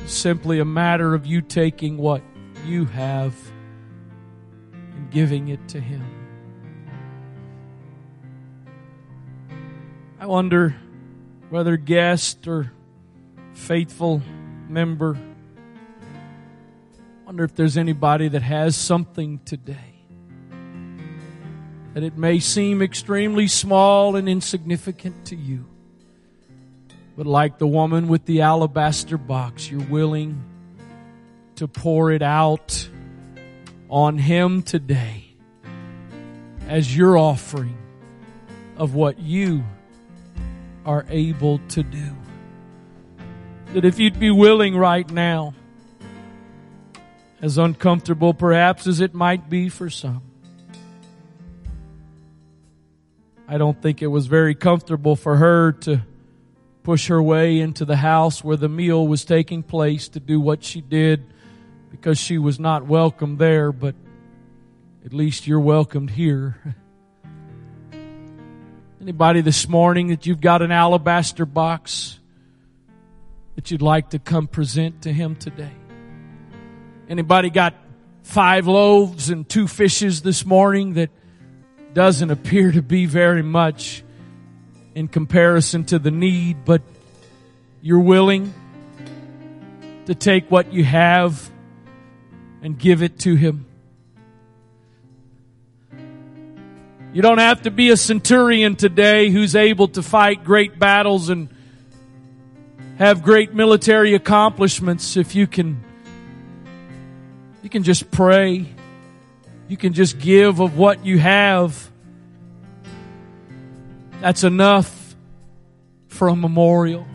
It's 0.04 0.14
simply 0.14 0.60
a 0.60 0.66
matter 0.66 1.14
of 1.14 1.26
you 1.26 1.42
taking 1.42 1.98
what 1.98 2.24
you 2.66 2.84
have 2.88 3.34
and 4.74 5.10
giving 5.12 5.48
it 5.48 5.66
to 5.70 5.80
Him. 5.80 6.21
I 10.22 10.28
wonder 10.28 10.76
whether 11.50 11.78
guest 11.78 12.48
or 12.48 12.72
faithful 13.56 14.22
member, 14.70 15.18
wonder 17.26 17.44
if 17.44 17.56
there's 17.56 17.76
anybody 17.76 18.28
that 18.28 18.44
has 18.44 18.76
something 18.76 19.40
today 19.46 19.96
that 21.96 22.04
it 22.04 22.20
may 22.20 22.38
seem 22.38 22.84
extremely 22.84 23.48
small 23.48 24.16
and 24.16 24.30
insignificant 24.30 25.26
to 25.26 25.36
you. 25.36 25.66
But 27.18 27.26
like 27.26 27.58
the 27.58 27.66
woman 27.66 28.08
with 28.08 28.26
the 28.26 28.42
alabaster 28.42 29.18
box, 29.18 29.72
you're 29.72 29.82
willing 29.82 30.44
to 31.56 31.68
pour 31.68 32.12
it 32.12 32.22
out 32.22 32.88
on 33.90 34.20
Him 34.20 34.62
today 34.62 35.34
as 36.68 36.96
your 36.96 37.18
offering 37.18 37.76
of 38.78 38.94
what 38.94 39.18
you 39.18 39.64
are 40.86 41.06
able 41.10 41.60
to 41.70 41.84
do. 41.84 42.16
That 43.74 43.86
if 43.86 44.00
you'd 44.00 44.20
be 44.20 44.32
willing 44.32 44.76
right 44.76 45.10
now, 45.10 45.54
as 47.42 47.58
uncomfortable 47.58 48.34
perhaps 48.34 48.88
as 48.88 49.00
it 49.00 49.14
might 49.14 49.50
be 49.50 49.70
for 49.70 49.90
some, 49.90 50.22
I 53.48 53.58
don't 53.58 53.82
think 53.82 54.02
it 54.02 54.08
was 54.08 54.28
very 54.28 54.56
comfortable 54.56 55.16
for 55.16 55.38
her 55.38 55.74
to 55.74 56.02
push 56.84 57.08
her 57.08 57.22
way 57.22 57.60
into 57.60 57.86
the 57.86 57.98
house 57.98 58.44
where 58.44 58.58
the 58.58 58.70
meal 58.70 59.08
was 59.08 59.26
taking 59.26 59.62
place 59.62 60.08
to 60.10 60.20
do 60.20 60.40
what 60.40 60.64
she 60.64 60.82
did 60.82 61.26
because 61.92 62.18
she 62.18 62.38
was 62.38 62.60
not 62.60 62.86
welcome 62.86 63.38
there, 63.38 63.72
but 63.72 63.94
at 65.06 65.14
least 65.14 65.48
you're 65.48 65.60
welcomed 65.60 66.12
here. 66.12 66.76
Anybody 69.02 69.42
this 69.42 69.68
morning 69.68 70.10
that 70.10 70.28
you've 70.28 70.42
got 70.42 70.62
an 70.62 70.72
alabaster 70.72 71.48
box 71.48 72.20
that 73.56 73.72
you'd 73.72 73.82
like 73.82 74.12
to 74.12 74.20
come 74.20 74.46
present 74.46 75.02
to 75.02 75.12
him 75.12 75.36
today? 75.36 75.72
Anybody 77.10 77.50
got 77.50 77.74
five 78.22 78.68
loaves 78.68 79.32
and 79.32 79.50
two 79.50 79.68
fishes 79.68 80.22
this 80.22 80.46
morning 80.46 80.94
that 80.94 81.10
doesn't 81.96 82.30
appear 82.30 82.72
to 82.72 82.84
be 82.84 83.08
very 83.08 83.42
much 83.42 84.04
in 84.94 85.08
comparison 85.08 85.84
to 85.86 85.98
the 85.98 86.12
need, 86.12 86.64
but 86.64 86.84
you're 87.82 88.02
willing 88.02 88.54
to 90.06 90.14
take 90.14 90.52
what 90.52 90.74
you 90.74 90.84
have 90.84 91.50
and 92.62 92.78
give 92.78 93.02
it 93.02 93.18
to 93.22 93.34
Him. 93.34 93.66
You 97.14 97.22
don't 97.22 97.40
have 97.40 97.64
to 97.64 97.72
be 97.72 97.90
a 97.90 97.98
centurion 97.98 98.76
today 98.76 99.30
who's 99.30 99.56
able 99.56 99.90
to 99.90 100.02
fight 100.02 100.44
great 100.44 100.80
battles 100.80 101.30
and 101.30 101.50
have 102.98 103.24
great 103.24 103.54
military 103.54 104.14
accomplishments 104.14 105.18
if 105.18 105.36
you 105.36 105.48
can 105.48 105.84
you 107.64 107.70
can 107.70 107.84
just 107.84 108.12
pray 108.12 108.68
you 109.72 109.78
can 109.78 109.94
just 109.94 110.20
give 110.20 110.60
of 110.60 110.78
what 110.78 111.06
you 111.06 111.18
have. 111.18 111.90
That's 114.20 114.44
enough 114.44 115.16
for 116.10 116.28
a 116.28 116.36
memorial. 116.36 117.08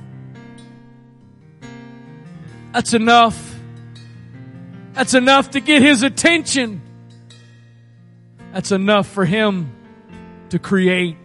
That's 2.72 2.94
enough. 2.94 3.55
That's 4.94 5.12
enough 5.12 5.51
to 5.51 5.61
get 5.61 5.82
his 5.82 6.03
attention. 6.03 6.80
That's 8.55 8.72
enough 8.72 9.07
for 9.07 9.26
him 9.26 9.76
to 10.51 10.59
create 10.59 11.16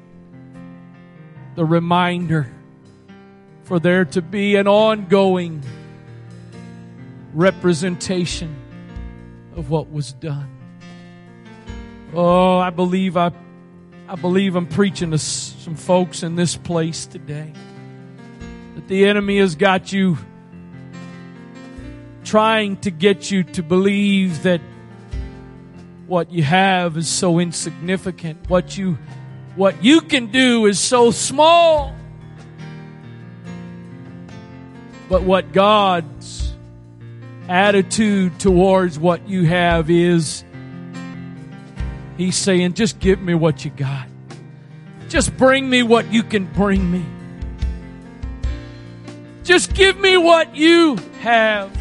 the 1.55 1.65
reminder 1.65 2.51
for 3.63 3.79
there 3.79 4.05
to 4.05 4.21
be 4.21 4.55
an 4.55 4.67
ongoing 4.67 5.63
representation 7.33 8.55
of 9.55 9.69
what 9.69 9.91
was 9.91 10.13
done. 10.13 10.49
Oh, 12.13 12.57
I 12.57 12.69
believe 12.69 13.15
I, 13.15 13.31
I 14.07 14.15
believe 14.15 14.55
I'm 14.55 14.67
preaching 14.67 15.11
to 15.11 15.17
some 15.17 15.75
folks 15.75 16.23
in 16.23 16.35
this 16.35 16.57
place 16.57 17.05
today. 17.05 17.53
That 18.75 18.87
the 18.87 19.05
enemy 19.05 19.39
has 19.39 19.55
got 19.55 19.93
you 19.93 20.17
trying 22.23 22.77
to 22.77 22.91
get 22.91 23.31
you 23.31 23.43
to 23.43 23.63
believe 23.63 24.43
that 24.43 24.61
what 26.11 26.29
you 26.29 26.43
have 26.43 26.97
is 26.97 27.07
so 27.07 27.39
insignificant. 27.39 28.49
What 28.49 28.77
you, 28.77 28.97
what 29.55 29.81
you 29.81 30.01
can 30.01 30.27
do 30.27 30.65
is 30.65 30.77
so 30.77 31.09
small. 31.09 31.95
But 35.07 35.23
what 35.23 35.53
God's 35.53 36.53
attitude 37.47 38.37
towards 38.41 38.99
what 38.99 39.29
you 39.29 39.45
have 39.45 39.89
is 39.89 40.43
He's 42.17 42.35
saying, 42.35 42.73
just 42.73 42.99
give 42.99 43.21
me 43.21 43.33
what 43.33 43.63
you 43.63 43.71
got. 43.71 44.07
Just 45.07 45.35
bring 45.37 45.69
me 45.69 45.81
what 45.81 46.11
you 46.11 46.23
can 46.23 46.43
bring 46.43 46.91
me. 46.91 47.05
Just 49.43 49.73
give 49.73 49.97
me 49.97 50.17
what 50.17 50.57
you 50.57 50.97
have. 51.21 51.80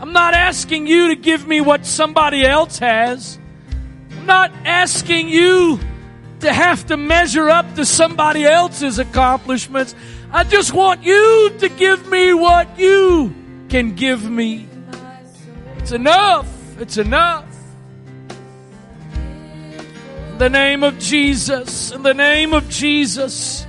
I'm 0.00 0.12
not 0.12 0.34
asking 0.34 0.86
you 0.86 1.08
to 1.08 1.16
give 1.16 1.46
me 1.46 1.60
what 1.60 1.86
somebody 1.86 2.44
else 2.44 2.78
has. 2.78 3.38
I'm 4.18 4.26
not 4.26 4.52
asking 4.64 5.28
you 5.28 5.78
to 6.40 6.52
have 6.52 6.86
to 6.86 6.96
measure 6.96 7.48
up 7.48 7.74
to 7.76 7.86
somebody 7.86 8.44
else's 8.44 8.98
accomplishments. 8.98 9.94
I 10.32 10.44
just 10.44 10.72
want 10.72 11.02
you 11.02 11.52
to 11.58 11.68
give 11.68 12.08
me 12.08 12.34
what 12.34 12.78
you 12.78 13.34
can 13.68 13.94
give 13.94 14.28
me. 14.28 14.68
It's 15.78 15.92
enough. 15.92 16.48
It's 16.80 16.96
enough 16.96 17.44
In 20.32 20.38
the 20.38 20.50
name 20.50 20.82
of 20.82 20.98
Jesus. 20.98 21.92
In 21.92 22.02
the 22.02 22.14
name 22.14 22.52
of 22.52 22.68
Jesus. 22.68 23.66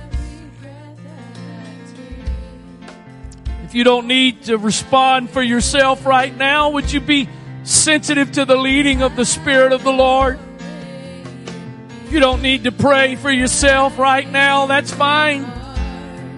You 3.76 3.84
don't 3.84 4.06
need 4.06 4.44
to 4.44 4.56
respond 4.56 5.28
for 5.28 5.42
yourself 5.42 6.06
right 6.06 6.34
now, 6.34 6.70
would 6.70 6.90
you 6.90 6.98
be 6.98 7.28
sensitive 7.62 8.32
to 8.32 8.46
the 8.46 8.56
leading 8.56 9.02
of 9.02 9.16
the 9.16 9.24
Spirit 9.26 9.70
of 9.70 9.84
the 9.84 9.92
Lord? 9.92 10.38
You 12.08 12.18
don't 12.18 12.40
need 12.40 12.64
to 12.64 12.72
pray 12.72 13.16
for 13.16 13.30
yourself 13.30 13.98
right 13.98 14.26
now. 14.26 14.64
That's 14.64 14.90
fine. 14.90 15.44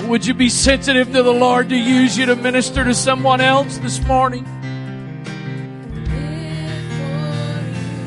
Would 0.09 0.26
you 0.26 0.34
be 0.34 0.49
sensitive 0.49 1.12
to 1.12 1.22
the 1.22 1.32
Lord 1.32 1.68
to 1.68 1.76
use 1.76 2.18
you 2.18 2.26
to 2.26 2.34
minister 2.34 2.82
to 2.82 2.93
someone 2.93 3.41
else 3.41 3.78
this 3.78 4.05
morning? 4.05 4.43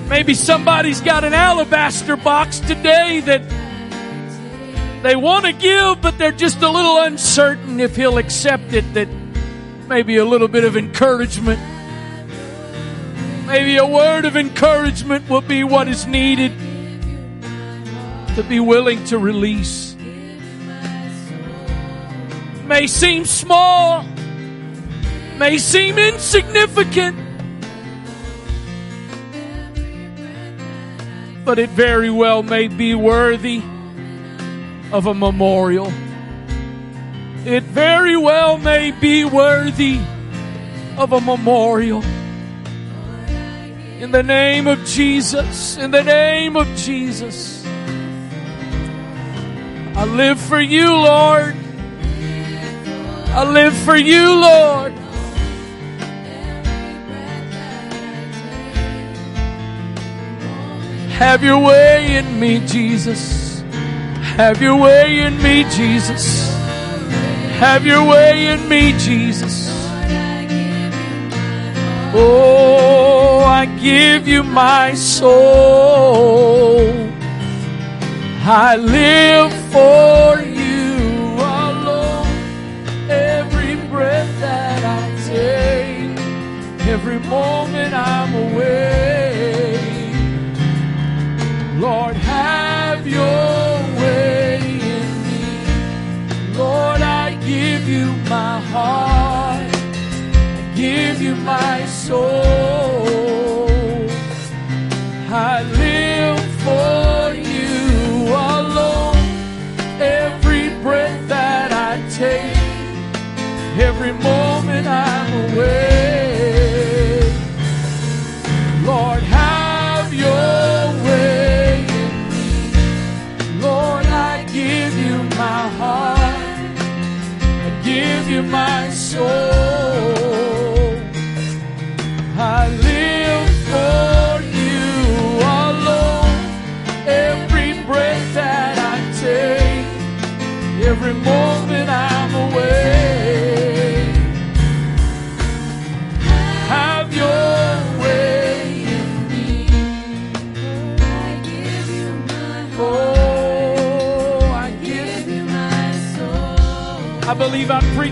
Maybe 0.09 0.33
somebody's 0.33 0.99
got 0.99 1.23
an 1.23 1.33
alabaster 1.33 2.17
box 2.17 2.59
today 2.59 3.21
that 3.21 3.43
they 5.03 5.15
want 5.15 5.45
to 5.45 5.53
give, 5.53 6.01
but 6.01 6.17
they're 6.17 6.33
just 6.33 6.61
a 6.61 6.69
little 6.69 6.99
uncertain 7.03 7.79
if 7.79 7.95
he'll 7.95 8.17
accept 8.17 8.73
it. 8.73 8.93
That 8.93 9.20
maybe 9.91 10.15
a 10.15 10.23
little 10.23 10.47
bit 10.47 10.63
of 10.63 10.77
encouragement, 10.77 11.59
maybe 13.45 13.75
a 13.75 13.85
word 13.85 14.23
of 14.23 14.37
encouragement 14.37 15.27
will 15.27 15.41
be 15.41 15.65
what 15.65 15.89
is 15.89 16.07
needed 16.07 16.53
to 18.37 18.45
be 18.47 18.61
willing 18.61 19.03
to 19.03 19.17
release. 19.17 19.93
May 22.63 22.87
seem 22.87 23.25
small, 23.25 24.05
may 25.37 25.57
seem 25.57 25.97
insignificant 25.97 27.17
but 31.43 31.59
it 31.59 31.69
very 31.71 32.09
well 32.09 32.43
may 32.43 32.69
be 32.69 32.95
worthy 32.95 33.61
of 34.93 35.07
a 35.07 35.13
memorial. 35.13 35.91
It 37.45 37.63
very 37.63 38.15
well 38.15 38.57
may 38.57 38.91
be 38.91 39.25
worthy 39.25 39.99
of 40.97 41.13
a 41.13 41.21
memorial. 41.21 42.03
In 43.99 44.11
the 44.11 44.23
name 44.23 44.67
of 44.67 44.83
Jesus, 44.85 45.77
in 45.77 45.91
the 45.91 46.03
name 46.03 46.55
of 46.55 46.67
Jesus, 46.75 47.65
I 49.95 50.05
live 50.05 50.39
for 50.39 50.61
you, 50.61 50.91
Lord. 50.91 51.55
I 53.33 53.43
live 53.43 53.75
for 53.75 53.95
you, 53.95 54.33
Lord. 54.35 54.93
Have 61.17 61.43
your 61.43 61.59
way 61.59 62.17
in 62.17 62.39
me, 62.39 62.65
Jesus. 62.65 63.61
Have 64.37 64.61
your 64.61 64.75
way 64.75 65.19
in 65.19 65.41
me, 65.41 65.63
Jesus. 65.69 66.60
Have 67.61 67.85
your 67.85 68.03
way 68.03 68.47
in 68.47 68.67
me, 68.67 68.91
Jesus. 68.93 69.69
Oh, 72.11 73.43
I 73.45 73.67
give 73.79 74.27
you 74.27 74.41
my 74.41 74.95
soul. 74.95 76.79
I 78.41 78.77
live 78.77 79.53
for 79.71 80.41
you 80.41 81.35
alone. 81.37 82.25
Every 83.07 83.75
breath 83.91 84.39
that 84.39 84.83
I 84.83 85.05
take, 85.29 86.17
every 86.87 87.19
moment 87.19 87.93
I'm 87.93 88.33
heart. 98.81 99.75
I 100.59 100.73
give 100.75 101.21
you 101.21 101.35
my 101.35 101.85
soul. 101.85 103.11
I 105.33 105.60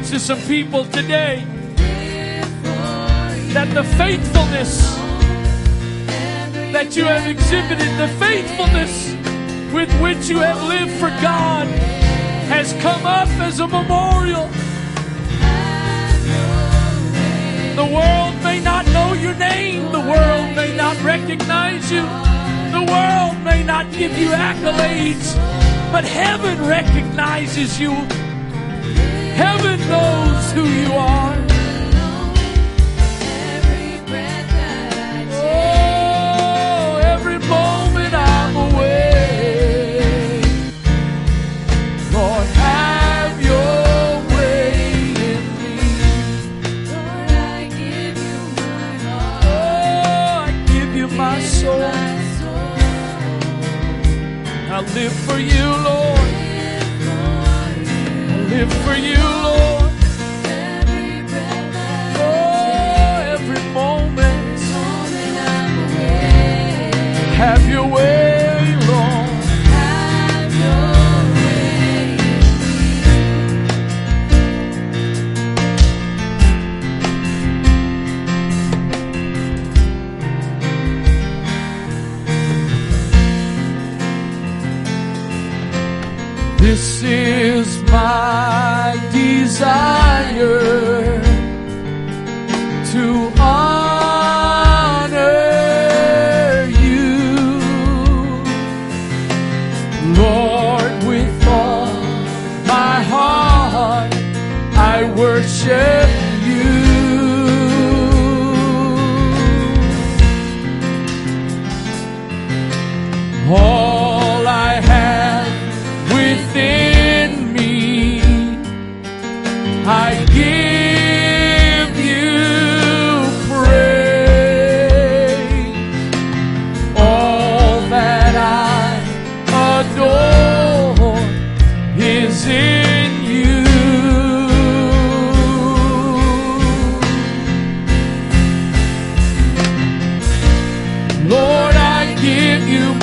to 0.10 0.20
some 0.20 0.42
people 0.48 0.86
today 0.86 1.44
that 3.54 3.72
the 3.76 3.84
faithfulness 3.84 4.96
that 6.74 6.96
you 6.96 7.04
have 7.04 7.28
exhibited, 7.28 7.90
the 8.00 8.08
faithfulness 8.18 9.14
with 9.72 9.92
which 10.02 10.28
you 10.28 10.40
have 10.40 10.64
lived 10.64 10.92
for 10.94 11.10
God, 11.22 11.68
has 12.50 12.74
come 12.82 13.06
up 13.06 13.28
as 13.38 13.60
a 13.60 13.68
memorial. 13.68 14.48
The 17.76 17.86
world 17.94 18.44
may 18.44 18.60
not 18.62 18.88
know 18.88 19.14
your 19.14 19.36
name, 19.36 19.92
the 19.92 20.00
world 20.00 20.56
may 20.56 20.76
not 20.76 21.00
recognize 21.04 21.92
you, 21.92 22.02
the 22.72 22.84
world 22.90 23.44
may 23.44 23.62
not 23.64 23.92
give 23.92 24.18
you 24.18 24.30
accolades, 24.30 25.36
but 25.92 26.04
heaven 26.04 26.66
recognizes 26.66 27.80
you. 27.80 27.94
Heaven 29.40 29.80
knows 29.88 30.52
who 30.52 30.66
you 30.66 30.92
are. 30.94 31.36
Every 33.56 33.92
breath 34.10 34.50
that 34.52 34.94
I 35.16 35.28
Oh, 35.32 37.00
every 37.16 37.40
moment 37.40 37.79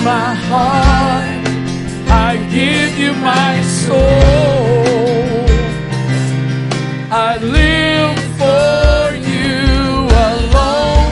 my 0.07 0.35
heart. 0.51 1.47
I 2.29 2.37
give 2.59 2.97
you 2.97 3.13
my 3.33 3.61
soul. 3.83 3.99
I 7.11 7.39
live 7.59 8.17
for 8.41 9.01
you 9.33 9.59
alone. 10.31 11.11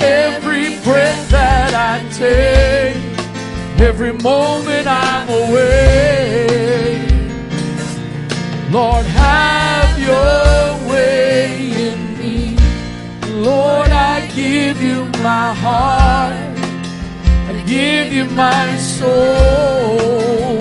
Every 0.00 0.68
breath 0.86 1.22
that 1.30 1.72
I 1.92 1.96
take, 2.24 2.98
every 3.80 4.12
moment 4.12 4.88
I'm 4.88 5.28
away. 5.28 6.98
Lord, 8.72 9.06
have 9.06 9.92
your 10.10 10.90
way 10.90 11.44
in 11.88 11.98
me. 12.18 12.56
Lord, 13.48 13.90
I 13.90 14.26
give 14.34 14.82
you 14.82 15.04
my 15.22 15.54
heart 15.54 16.45
give 17.76 18.10
you 18.10 18.24
my 18.30 18.76
soul. 18.78 20.58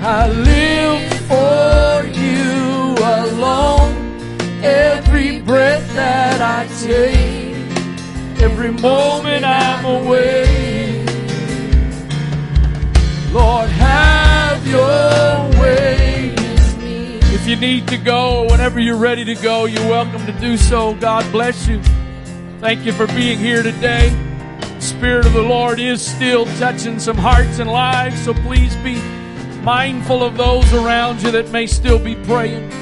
I 0.00 0.28
live 0.28 1.02
for 1.30 2.06
you 2.22 2.96
alone. 3.20 3.92
Every 4.62 5.40
breath 5.40 5.86
that 5.94 6.40
I 6.40 6.60
take, 6.88 8.40
every 8.42 8.72
moment 8.72 9.44
I'm 9.44 9.84
away. 9.84 11.04
Lord, 13.32 13.68
have 13.68 14.66
your 14.66 15.60
way. 15.60 16.34
If 17.36 17.46
you 17.46 17.56
need 17.56 17.88
to 17.88 17.98
go, 17.98 18.46
whenever 18.50 18.80
you're 18.80 19.02
ready 19.10 19.24
to 19.26 19.34
go, 19.34 19.66
you're 19.66 19.88
welcome 19.88 20.24
to 20.24 20.32
do 20.32 20.56
so. 20.56 20.94
God 20.94 21.30
bless 21.30 21.68
you. 21.68 21.78
Thank 22.60 22.86
you 22.86 22.92
for 22.92 23.06
being 23.08 23.38
here 23.38 23.62
today. 23.62 24.31
Spirit 25.02 25.26
of 25.26 25.32
the 25.32 25.42
Lord 25.42 25.80
is 25.80 26.00
still 26.00 26.44
touching 26.60 27.00
some 27.00 27.16
hearts 27.16 27.58
and 27.58 27.68
lives, 27.68 28.22
so 28.24 28.32
please 28.32 28.76
be 28.84 29.02
mindful 29.62 30.22
of 30.22 30.36
those 30.36 30.72
around 30.72 31.20
you 31.24 31.32
that 31.32 31.50
may 31.50 31.66
still 31.66 31.98
be 31.98 32.14
praying. 32.14 32.81